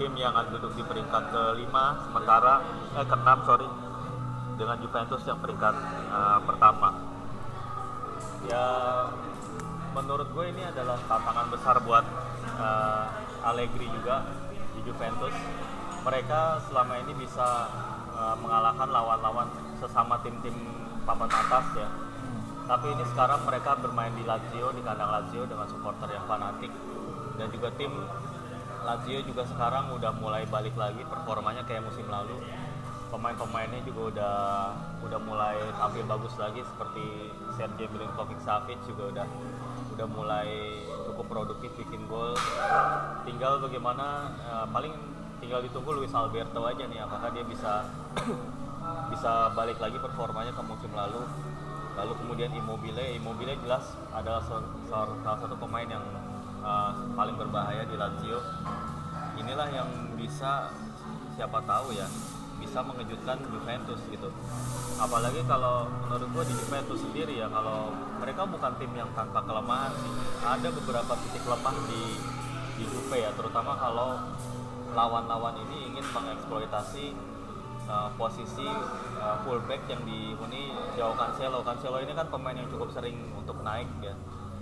[0.00, 2.64] tim yang duduk di peringkat kelima sementara
[2.96, 3.68] eh keenam sorry
[4.56, 5.76] dengan Juventus yang peringkat
[6.08, 6.96] uh, pertama.
[8.48, 8.64] Ya
[9.92, 12.04] menurut gue ini adalah tantangan besar buat
[12.56, 13.12] uh,
[13.44, 14.24] Allegri juga
[14.72, 15.36] di Juventus.
[16.00, 17.68] Mereka selama ini bisa
[18.16, 19.52] uh, mengalahkan lawan-lawan
[19.84, 20.56] sesama tim-tim
[21.04, 21.88] papan atas ya.
[22.64, 26.72] Tapi ini sekarang mereka bermain di Lazio di kandang Lazio dengan supporter yang fanatik
[27.36, 27.92] dan juga tim
[28.80, 32.36] Lazio juga sekarang udah mulai balik lagi performanya kayak musim lalu.
[33.10, 34.36] Pemain-pemainnya juga udah
[35.02, 39.26] udah mulai tampil bagus lagi seperti Sergej Milinkovic Savic juga udah
[39.98, 40.48] udah mulai
[41.10, 42.32] cukup produktif bikin gol.
[43.26, 44.94] Tinggal bagaimana eh, paling
[45.40, 47.82] tinggal ditunggu Luis Alberto aja nih apakah dia bisa
[49.12, 51.24] bisa balik lagi performanya ke musim lalu
[51.96, 56.04] lalu kemudian Immobile Immobile jelas adalah sa- sa- salah satu pemain yang
[56.60, 58.40] uh, paling berbahaya di Lazio
[59.40, 60.72] inilah yang bisa
[61.36, 62.06] siapa tahu ya
[62.60, 64.28] bisa mengejutkan Juventus gitu
[65.00, 67.88] apalagi kalau menurut gua di Juventus sendiri ya kalau
[68.20, 70.12] mereka bukan tim yang tanpa kelemahan sih
[70.44, 72.02] ada beberapa titik lemah di
[72.76, 74.20] di Juve ya terutama kalau
[74.92, 77.16] lawan-lawan ini ingin mengeksploitasi
[77.86, 78.66] uh, posisi
[79.18, 81.62] uh, fullback yang dihuni Joao Cancelo.
[81.62, 84.14] Cancelo ini kan pemain yang cukup sering untuk naik ya.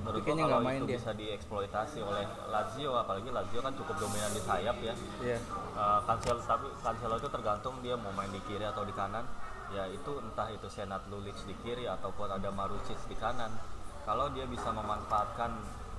[0.09, 0.97] Menurut Kayaknya kalau main itu dia.
[0.97, 4.95] bisa dieksploitasi oleh Lazio, apalagi Lazio kan cukup dominan di sayap ya.
[5.21, 5.39] Iya.
[5.77, 9.29] Uh, Cancelo tapi Cancelo itu tergantung dia mau main di kiri atau di kanan.
[9.69, 13.53] Ya itu entah itu Senat Lulic di kiri ataupun ada Marucic di kanan.
[14.09, 15.53] Kalau dia bisa memanfaatkan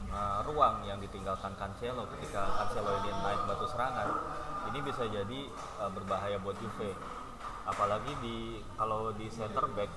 [0.10, 4.10] uh, ruang yang ditinggalkan Cancelo ketika Cancelo ini naik batu serangan,
[4.74, 5.40] ini bisa jadi
[5.86, 6.98] uh, berbahaya buat Juve.
[7.70, 9.94] Apalagi di kalau di center back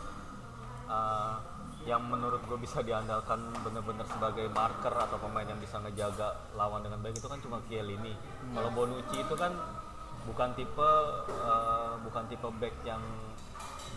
[0.92, 1.40] uh,
[1.82, 7.02] yang menurut gue bisa diandalkan bener-bener sebagai marker atau pemain yang bisa ngejaga lawan dengan
[7.02, 8.14] baik itu kan cuma Chiellini.
[8.54, 9.50] Kalau Bonucci itu kan
[10.22, 10.90] bukan tipe
[11.42, 13.02] uh, bukan tipe back yang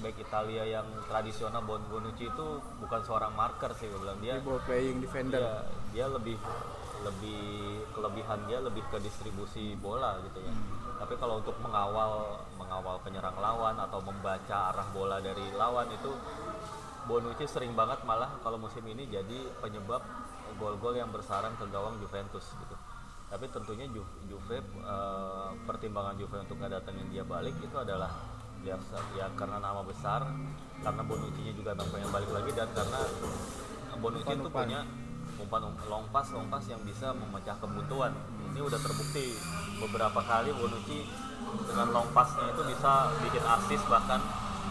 [0.01, 2.47] back Italia yang tradisional Bon Bonucci itu
[2.81, 5.39] bukan seorang marker sih gue bilang dia Dia ball playing defender.
[5.39, 5.53] dia,
[5.93, 6.38] dia lebih
[7.05, 10.53] lebih kelebihan dia lebih ke distribusi bola gitu ya.
[10.95, 16.09] Tapi kalau untuk mengawal mengawal penyerang lawan atau membaca arah bola dari lawan itu
[17.06, 20.01] Bonucci sering banget malah kalau musim ini jadi penyebab
[20.58, 22.76] gol-gol yang bersarang ke gawang Juventus gitu.
[23.30, 28.10] Tapi tentunya Ju Juve eh, pertimbangan Juve untuk nggak datengin dia balik itu adalah
[28.66, 28.78] ya,
[29.14, 30.26] ya karena nama besar,
[30.82, 33.01] karena Bonucci-nya juga memang pengen balik lagi dan karena
[34.01, 34.82] Bonucci itu punya
[35.36, 38.14] umpan long pass long pass yang bisa memecah kebuntuan.
[38.49, 39.36] Ini udah terbukti
[39.78, 41.06] beberapa kali Bonucci
[41.70, 44.18] dengan long passnya itu bisa bikin assist bahkan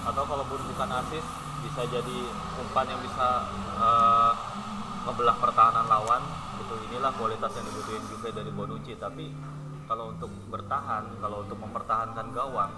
[0.05, 2.19] atau kalau bu- bukan assist bisa jadi
[2.61, 3.49] umpan yang bisa
[3.81, 4.33] eh,
[5.09, 6.23] ngebelah pertahanan lawan
[6.61, 6.75] gitu.
[6.93, 8.93] Inilah kualitas yang dibutuhin Juve dari Bonucci.
[9.01, 9.33] Tapi
[9.89, 12.73] kalau untuk bertahan kalau untuk mempertahankan gawang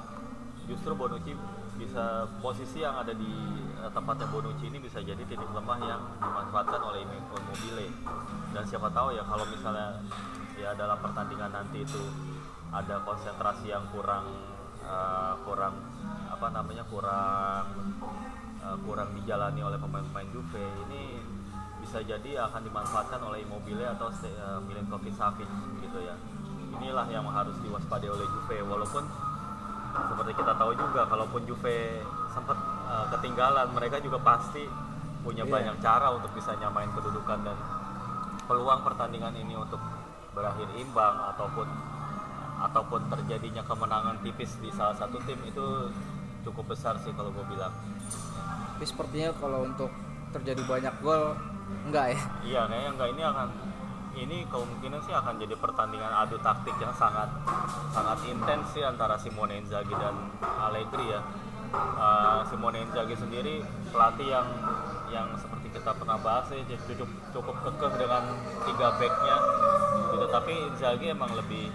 [0.66, 1.34] justru Bonucci
[1.76, 3.32] bisa posisi yang ada di
[3.82, 7.91] eh, tempatnya Bonucci ini bisa jadi titik lemah yang dimanfaatkan oleh Immobile.
[8.55, 9.99] Dan siapa tahu ya kalau misalnya
[10.57, 12.01] ya dalam pertandingan nanti itu
[12.72, 14.30] ada konsentrasi yang kurang
[14.82, 15.74] eh, kurang
[16.26, 17.64] apa namanya kurang
[18.67, 21.23] eh, kurang dijalani oleh pemain-pemain Juve ini
[21.79, 25.47] bisa jadi akan dimanfaatkan oleh Immobile atau uh, Milinkovic Savic
[25.79, 26.19] gitu ya
[26.75, 29.07] inilah yang harus diwaspadai oleh Juve walaupun
[29.95, 32.03] seperti kita tahu juga kalaupun Juve
[32.35, 32.59] sempat
[32.91, 34.67] uh, ketinggalan mereka juga pasti
[35.23, 35.53] punya Iya.
[35.53, 37.57] banyak cara untuk bisa nyamain kedudukan dan
[38.47, 39.83] peluang pertandingan ini untuk
[40.35, 41.67] berakhir imbang ataupun
[42.57, 45.91] ataupun terjadinya kemenangan tipis di salah satu tim itu
[46.47, 47.75] cukup besar sih kalau gue bilang
[48.77, 49.89] tapi sepertinya kalau untuk
[50.37, 51.33] terjadi banyak gol
[51.89, 52.20] enggak ya?
[52.45, 53.09] Iya kayaknya enggak.
[53.09, 53.49] Ini akan
[54.20, 57.24] ini kemungkinan sih akan jadi pertandingan adu taktik yang sangat
[57.97, 61.24] sangat intens sih antara Simone Inzaghi dan Allegri ya.
[61.72, 64.45] Uh, Simone Inzaghi sendiri pelatih yang
[65.09, 68.29] yang seperti kita pernah bahas ya cukup cukup kekeh dengan
[68.68, 69.37] tiga backnya.
[70.12, 70.27] Gitu.
[70.29, 71.72] Tapi Inzaghi emang lebih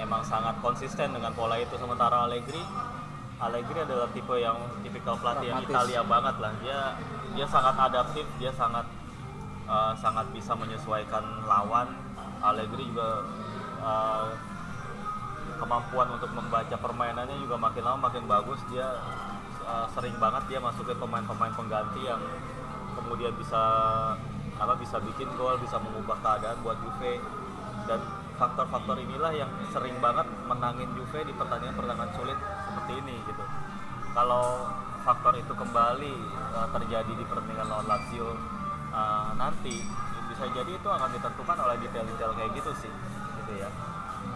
[0.00, 1.76] emang sangat konsisten dengan pola itu.
[1.76, 2.88] Sementara Allegri
[3.40, 6.52] Allegri adalah tipe yang tipikal pelatih yang Italia banget lah.
[6.60, 6.80] Dia
[7.32, 8.84] dia sangat adaptif dia sangat
[9.64, 11.88] uh, sangat bisa menyesuaikan lawan.
[12.44, 13.24] Allegri juga
[13.80, 14.28] uh,
[15.56, 18.60] kemampuan untuk membaca permainannya juga makin lama makin bagus.
[18.68, 18.92] Dia
[19.64, 22.20] uh, sering banget dia masukin pemain-pemain pengganti yang
[22.92, 23.62] kemudian bisa
[24.60, 27.16] apa bisa bikin gol bisa mengubah keadaan buat Juve.
[27.88, 28.00] Dan
[28.40, 33.44] faktor-faktor inilah yang sering banget menangin Juve di pertandingan-pertandingan sulit seperti ini gitu.
[34.16, 34.72] Kalau
[35.04, 36.14] faktor itu kembali
[36.56, 38.32] uh, terjadi di pertandingan lawan Lazio
[38.96, 39.84] uh, nanti
[40.32, 42.92] bisa jadi itu akan ditentukan oleh detail-detail kayak gitu sih,
[43.44, 43.68] gitu ya.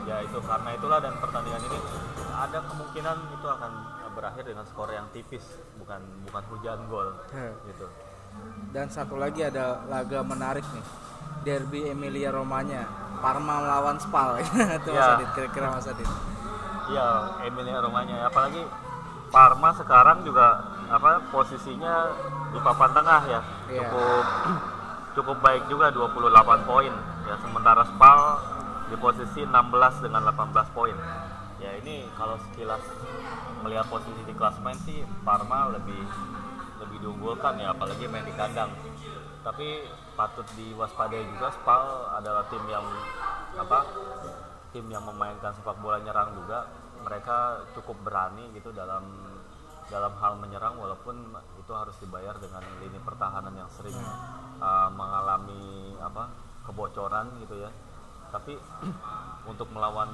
[0.05, 1.79] Ya itu karena itulah dan pertandingan ini
[2.29, 3.73] ada kemungkinan itu akan
[4.13, 5.43] berakhir dengan skor yang tipis,
[5.81, 7.09] bukan bukan hujan gol,
[7.67, 7.87] gitu.
[8.71, 10.85] Dan satu lagi ada laga menarik nih,
[11.45, 12.89] Derby Emilia Romanya
[13.25, 14.37] Parma melawan Spal.
[14.45, 15.01] Itu ya.
[15.01, 16.09] Mas Adit kira-kira Mas Adit.
[16.93, 17.09] Iya
[17.49, 18.61] Emilia Romanya apalagi
[19.33, 20.61] Parma sekarang juga
[20.93, 22.13] apa posisinya
[22.53, 23.41] di papan tengah ya.
[23.73, 23.81] Ya.
[23.89, 24.25] cukup
[25.17, 26.93] cukup baik juga 28 poin.
[27.25, 28.21] Ya sementara Spal
[28.93, 30.97] di posisi 16 dengan 18 poin.
[31.57, 32.85] Ya ini kalau sekilas
[33.65, 36.05] melihat posisi di klasmen sih Parma lebih
[36.85, 38.71] lebih diunggulkan ya apalagi main di kandang.
[39.45, 39.85] Tapi
[40.17, 41.85] patut diwaspadai juga Spal
[42.17, 42.85] adalah tim yang
[43.61, 43.85] apa
[44.73, 46.69] tim yang memainkan sepak bola nyerang juga.
[47.05, 49.05] Mereka cukup berani gitu dalam
[49.93, 53.97] dalam hal menyerang walaupun itu harus dibayar dengan lini pertahanan yang sering
[54.61, 56.33] uh, mengalami apa
[56.65, 57.71] kebocoran gitu ya.
[58.33, 58.57] Tapi
[59.51, 60.09] untuk melawan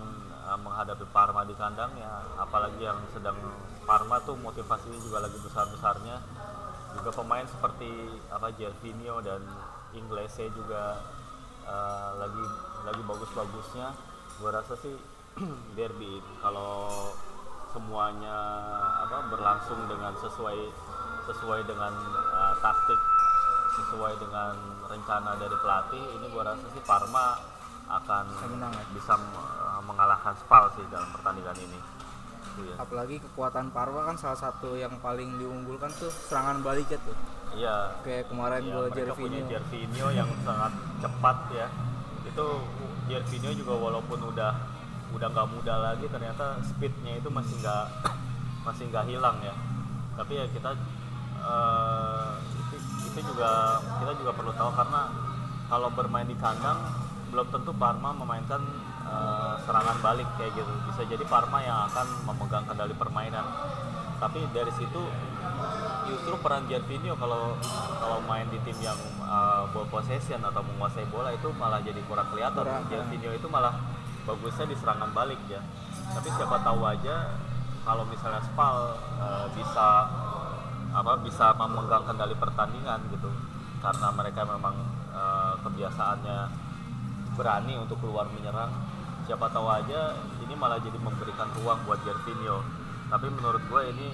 [0.50, 2.10] uh, menghadapi Parma di kandang ya
[2.42, 3.38] apalagi yang sedang
[3.86, 6.16] Parma tuh motivasinya juga lagi besar-besarnya
[6.97, 7.91] juga pemain seperti
[8.30, 9.43] apa Gervinho dan
[9.95, 10.99] Inglese juga
[11.66, 12.45] uh, lagi
[12.86, 13.95] lagi bagus-bagusnya
[14.41, 14.95] gue rasa sih
[15.76, 17.12] derby kalau
[17.70, 18.38] semuanya
[19.07, 20.59] apa berlangsung dengan sesuai
[21.30, 21.93] sesuai dengan
[22.34, 23.01] uh, taktik
[23.70, 24.55] sesuai dengan
[24.91, 27.38] rencana dari pelatih ini gue rasa sih Parma
[27.91, 28.24] akan
[28.55, 28.84] menang, ya?
[28.95, 31.99] bisa uh, mengalahkan Spal sih dalam pertandingan ini
[32.59, 32.74] ya.
[32.82, 37.16] apalagi kekuatan Parma kan salah satu yang paling diunggulkan tuh serangan baliknya tuh.
[37.55, 37.76] Iya.
[38.07, 40.07] Kayak kemarin iya, gol Jervinho punya Jervinho.
[40.14, 40.72] Yang sangat
[41.03, 41.66] cepat ya.
[42.26, 42.46] Itu
[43.11, 44.53] Jervinho juga walaupun udah
[45.11, 47.84] udah nggak muda lagi ternyata speednya itu masih nggak
[48.62, 49.55] masih nggak hilang ya.
[50.14, 50.70] Tapi ya kita
[51.42, 52.76] uh, itu,
[53.11, 55.03] itu juga kita juga perlu tahu karena
[55.66, 56.78] kalau bermain di kandang
[57.30, 58.62] belum tentu Parma memainkan
[59.11, 60.72] uh, serangan balik kayak gitu.
[60.88, 63.44] Bisa jadi Parma yang akan memegang kendali permainan.
[64.20, 65.02] Tapi dari situ
[66.04, 67.56] justru peran Gervinho kalau
[68.00, 72.28] kalau main di tim yang uh, ball possession atau menguasai bola itu malah jadi kurang
[72.30, 72.64] kelihatan.
[72.88, 73.74] Gervinho itu malah
[74.28, 75.61] bagusnya di serangan balik ya.
[76.11, 77.38] Tapi siapa tahu aja
[77.80, 78.76] kalau misalnya Spal
[79.18, 79.88] uh, bisa
[80.90, 83.30] apa bisa memegang kendali pertandingan gitu.
[83.80, 84.76] Karena mereka memang
[85.16, 86.68] uh, kebiasaannya
[87.40, 88.68] berani untuk keluar menyerang
[89.31, 90.11] siapa tahu aja
[90.43, 92.66] ini malah jadi memberikan ruang buat Gervinho.
[93.07, 94.11] Tapi menurut gue ini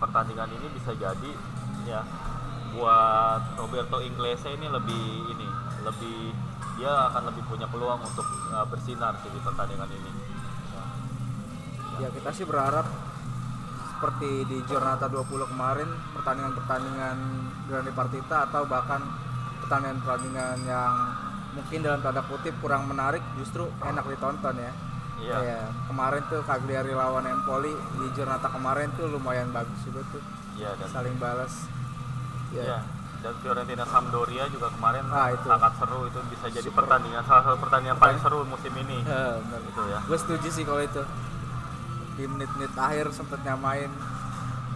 [0.00, 1.32] pertandingan ini bisa jadi
[1.84, 2.00] ya
[2.72, 5.04] buat Roberto Inglese ini lebih
[5.36, 5.48] ini
[5.84, 6.32] lebih
[6.80, 8.24] dia akan lebih punya peluang untuk
[8.56, 10.12] uh, bersinar di pertandingan ini.
[12.00, 12.88] Ya kita sih berharap
[14.00, 17.16] seperti di Giornata 20 kemarin pertandingan-pertandingan
[17.68, 19.04] Grande Partita atau bahkan
[19.60, 21.13] pertandingan-pertandingan yang
[21.54, 24.72] mungkin dalam tanda kutip kurang menarik justru enak ditonton ya
[25.24, 25.38] Iya.
[25.40, 30.20] Ya, kemarin tuh Cagliari lawan Empoli di Giornata kemarin tuh lumayan bagus juga tuh.
[30.58, 31.70] Iya, dan saling balas.
[32.52, 32.62] Iya.
[32.66, 32.78] Ya.
[33.24, 35.48] Dan Fiorentina Sampdoria juga kemarin ah, itu.
[35.48, 36.84] sangat seru itu bisa jadi Super.
[36.84, 39.00] pertandingan salah satu pertandingan paling seru musim ini.
[39.00, 39.60] Ya, benar.
[39.64, 39.98] Itu ya.
[40.04, 41.02] Gue setuju sih kalau itu.
[42.20, 43.88] Di menit-menit akhir sempet nyamain.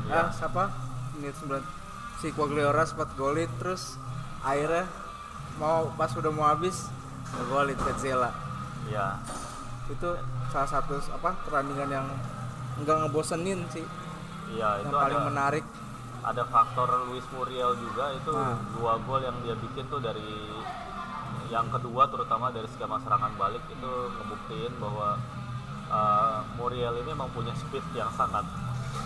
[0.09, 0.23] Ya.
[0.23, 0.73] Ah, siapa?
[1.19, 1.61] Menit 9
[2.19, 3.95] si Quagliora sempat golin terus
[4.43, 4.91] akhirnya
[5.59, 6.87] mau pas udah mau habis
[7.35, 8.31] ngegolin Petzela
[8.89, 9.19] iya.
[9.89, 10.17] Itu
[10.53, 12.07] salah satu apa pertandingan yang
[12.81, 13.85] enggak ngebosenin sih.
[14.55, 15.65] Iya yang itu paling ada, menarik.
[16.25, 18.59] Ada faktor Luis Muriel juga itu nah.
[18.77, 20.29] dua gol yang dia bikin tuh dari
[21.49, 25.17] yang kedua terutama dari skema serangan balik itu ngebuktiin bahwa
[25.89, 28.45] uh, Muriel ini memang punya speed yang sangat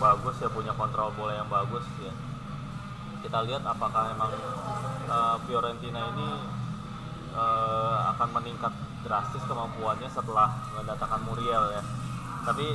[0.03, 2.11] bagus ya punya kontrol bola yang bagus ya
[3.23, 4.31] kita lihat apakah memang
[5.07, 6.29] uh, Fiorentina ini
[7.31, 8.75] uh, akan meningkat
[9.07, 11.83] drastis kemampuannya setelah mendatangkan Muriel ya.
[12.43, 12.67] Tapi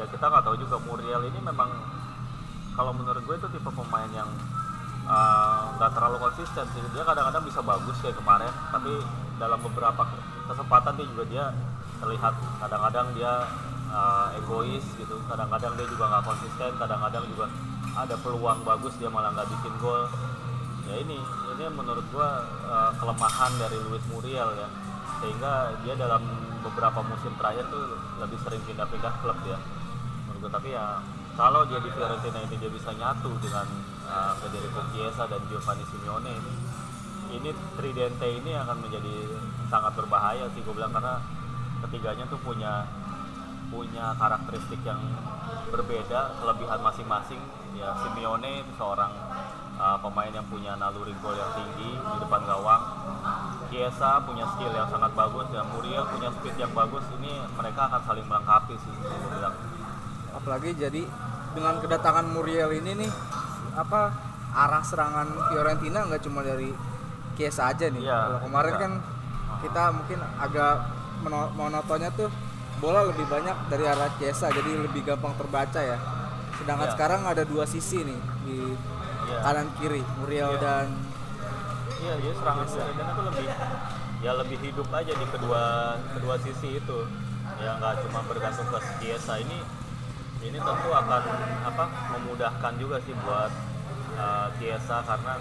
[0.00, 1.68] ya kita nggak tahu juga Muriel ini memang
[2.74, 4.26] kalau menurut gue itu tipe pemain yang
[5.76, 6.80] nggak uh, terlalu konsisten sih.
[6.96, 8.96] Dia kadang-kadang bisa bagus kayak kemarin tapi
[9.36, 10.08] dalam beberapa
[10.48, 11.44] kesempatan dia juga dia
[12.00, 12.34] terlihat
[12.64, 13.44] kadang-kadang dia
[13.92, 15.20] uh, egois gitu.
[15.28, 17.46] Kadang-kadang dia juga nggak konsisten kadang-kadang juga
[17.94, 20.10] ada peluang bagus dia malah nggak bikin gol.
[20.84, 21.16] Ya ini
[21.54, 24.68] ini menurut gua uh, kelemahan dari Luis Muriel ya.
[25.22, 26.20] Sehingga dia dalam
[26.60, 29.56] beberapa musim terakhir tuh lebih sering pindah-pindah klub ya
[30.26, 31.00] menurut gua tapi ya
[31.34, 33.66] kalau dia di Fiorentina ini dia bisa nyatu dengan
[34.06, 36.54] uh, Federico Chiesa dan Giovanni Simeone ini
[37.34, 39.14] ini tridente ini akan menjadi
[39.66, 40.94] sangat berbahaya sih gue bilang.
[40.94, 41.18] Karena
[41.84, 42.86] ketiganya tuh punya
[43.68, 45.00] punya karakteristik yang
[45.70, 47.40] berbeda kelebihan masing-masing.
[47.74, 49.10] Ya Simeone itu seorang
[49.76, 52.82] uh, pemain yang punya naluri gol yang tinggi di depan gawang.
[53.68, 57.02] Chiesa punya skill yang sangat bagus dan Muriel punya speed yang bagus.
[57.18, 58.94] Ini mereka akan saling melengkapi sih
[59.34, 59.56] bilang
[60.34, 61.02] apalagi jadi
[61.54, 63.10] dengan kedatangan Muriel ini nih
[63.78, 64.10] apa
[64.54, 66.74] arah serangan Fiorentina nggak cuma dari
[67.34, 68.02] Chiesa aja nih.
[68.06, 68.82] Kalau kemarin iya.
[68.82, 68.92] kan
[69.62, 70.74] kita mungkin agak
[71.58, 72.30] monotonnya tuh
[72.84, 75.96] bola lebih banyak dari arah Chiesa jadi lebih gampang terbaca ya
[76.60, 76.94] sedangkan Iya.
[76.94, 78.58] sekarang ada dua sisi nih di
[79.24, 79.38] Iya.
[79.40, 80.60] kanan kiri Muriel Iya.
[80.60, 80.86] dan
[82.04, 83.48] Iya, jadi serangan Fiorentina tuh lebih
[84.20, 85.62] ya lebih hidup aja di kedua
[86.12, 86.98] kedua sisi itu.
[87.56, 89.64] Ya nggak cuma bergantung ke Chiesa ini
[90.44, 91.22] ini tentu akan
[91.64, 93.48] apa memudahkan juga sih buat
[94.20, 95.40] uh, Chiesa karena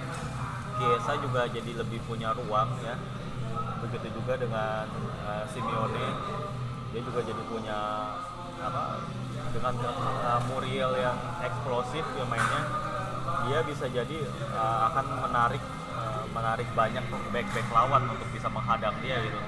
[0.80, 2.96] Chiesa juga jadi lebih punya ruang ya.
[3.84, 4.88] Begitu juga dengan
[5.28, 6.08] uh, Simeone
[6.94, 7.80] dia juga jadi punya
[8.62, 9.02] apa
[9.50, 12.62] dengan uh, Muriel yang eksplosif ya mainnya
[13.50, 15.64] dia bisa jadi uh, akan menarik
[15.98, 17.02] uh, menarik banyak
[17.34, 19.40] back-back lawan untuk bisa menghadang dia gitu.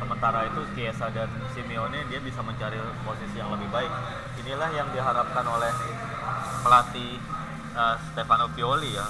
[0.00, 3.92] Sementara itu Chiesa dan Simeone dia bisa mencari posisi yang lebih baik.
[4.40, 5.72] Inilah yang diharapkan oleh
[6.64, 7.20] pelatih
[7.76, 9.04] uh, Stefano Pioli ya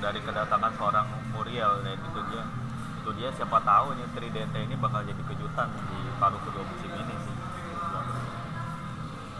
[0.00, 2.44] dari kedatangan seorang Muriel dan itu dia
[3.00, 7.14] itu dia siapa tahu nih Tridente ini bakal jadi kejutan di paruh kedua musim ini
[7.16, 7.34] sih.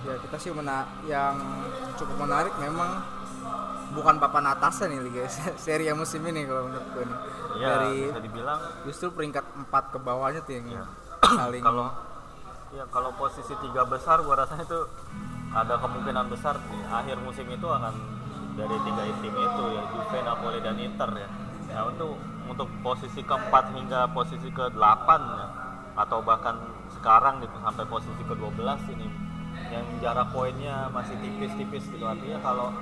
[0.01, 1.37] ya kita sih mena yang
[2.01, 3.05] cukup menarik memang
[3.93, 5.29] bukan papan atasnya nih Liga
[5.63, 7.19] seri musim ini kalau menurut gue nih
[7.51, 10.85] Iya, dari bisa dibilang justru peringkat 4 ke bawahnya tuh yang Iya.
[11.45, 11.87] paling kalau
[12.71, 14.81] ya kalau posisi tiga besar gua rasa itu
[15.51, 17.91] ada kemungkinan besar di akhir musim itu akan
[18.55, 21.29] dari tiga tim itu ya Juve, Napoli dan Inter ya.
[21.75, 22.15] Nah untuk
[22.51, 25.47] untuk posisi keempat hingga posisi ke delapan ya,
[25.95, 26.59] atau bahkan
[26.99, 29.07] sekarang gitu sampai posisi ke 12 ini.
[29.71, 32.03] Yang jarak poinnya masih tipis-tipis gitu.
[32.03, 32.75] Artinya kalau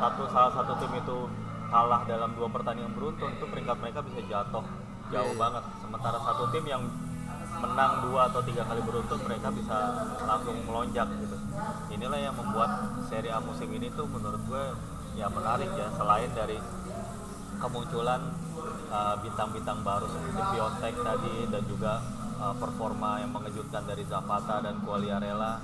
[0.00, 1.28] satu salah satu tim itu
[1.68, 4.64] kalah dalam dua pertandingan beruntun itu peringkat mereka bisa jatuh
[5.12, 5.40] jauh Iya.
[5.40, 5.64] banget.
[5.82, 6.82] Sementara satu tim yang
[7.56, 9.76] menang dua atau tiga kali beruntun mereka bisa
[10.24, 11.36] langsung melonjak gitu.
[11.92, 14.64] Inilah yang membuat seri A musim ini tuh menurut gue
[15.16, 15.88] ya menarik ya.
[15.96, 16.56] Selain dari
[17.56, 18.20] kemunculan
[18.90, 21.92] uh, bintang-bintang baru seperti Piontek tadi dan juga
[22.40, 25.60] uh, performa yang mengejutkan dari Zapata dan Quagliarella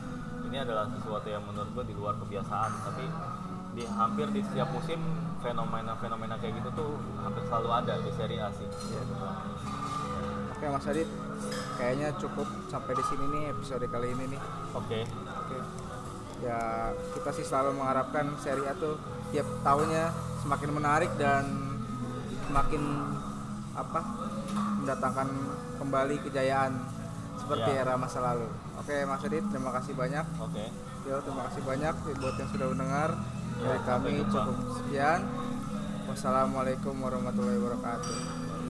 [0.48, 3.04] ini adalah sesuatu yang menurut gue di luar kebiasaan tapi
[3.72, 5.00] di hampir di setiap musim
[5.40, 6.92] fenomena-fenomena kayak gitu tuh
[7.24, 8.68] hampir selalu ada di seri A sih
[10.52, 11.10] Oke Mas Adit,
[11.74, 14.40] kayaknya cukup sampai di sini nih episode kali ini nih.
[14.78, 15.00] oke
[15.42, 15.58] Oke.
[16.38, 18.94] Ya kita sih selalu mengharapkan seri A tuh
[19.34, 21.71] tiap tahunnya semakin menarik dan
[22.42, 22.82] semakin
[23.72, 24.00] apa
[24.78, 25.28] mendatangkan
[25.78, 26.72] kembali kejayaan
[27.34, 27.82] seperti Ya.
[27.82, 28.46] era masa lalu.
[28.76, 30.26] Oke Mas Adit, terima kasih banyak.
[30.36, 30.64] oke
[31.02, 33.10] Yo, terima kasih banyak buat yang sudah mendengar.
[33.58, 35.20] Ya, Dari kami cukup sekian.
[36.06, 38.16] Wassalamualaikum warahmatullahi wabarakatuh.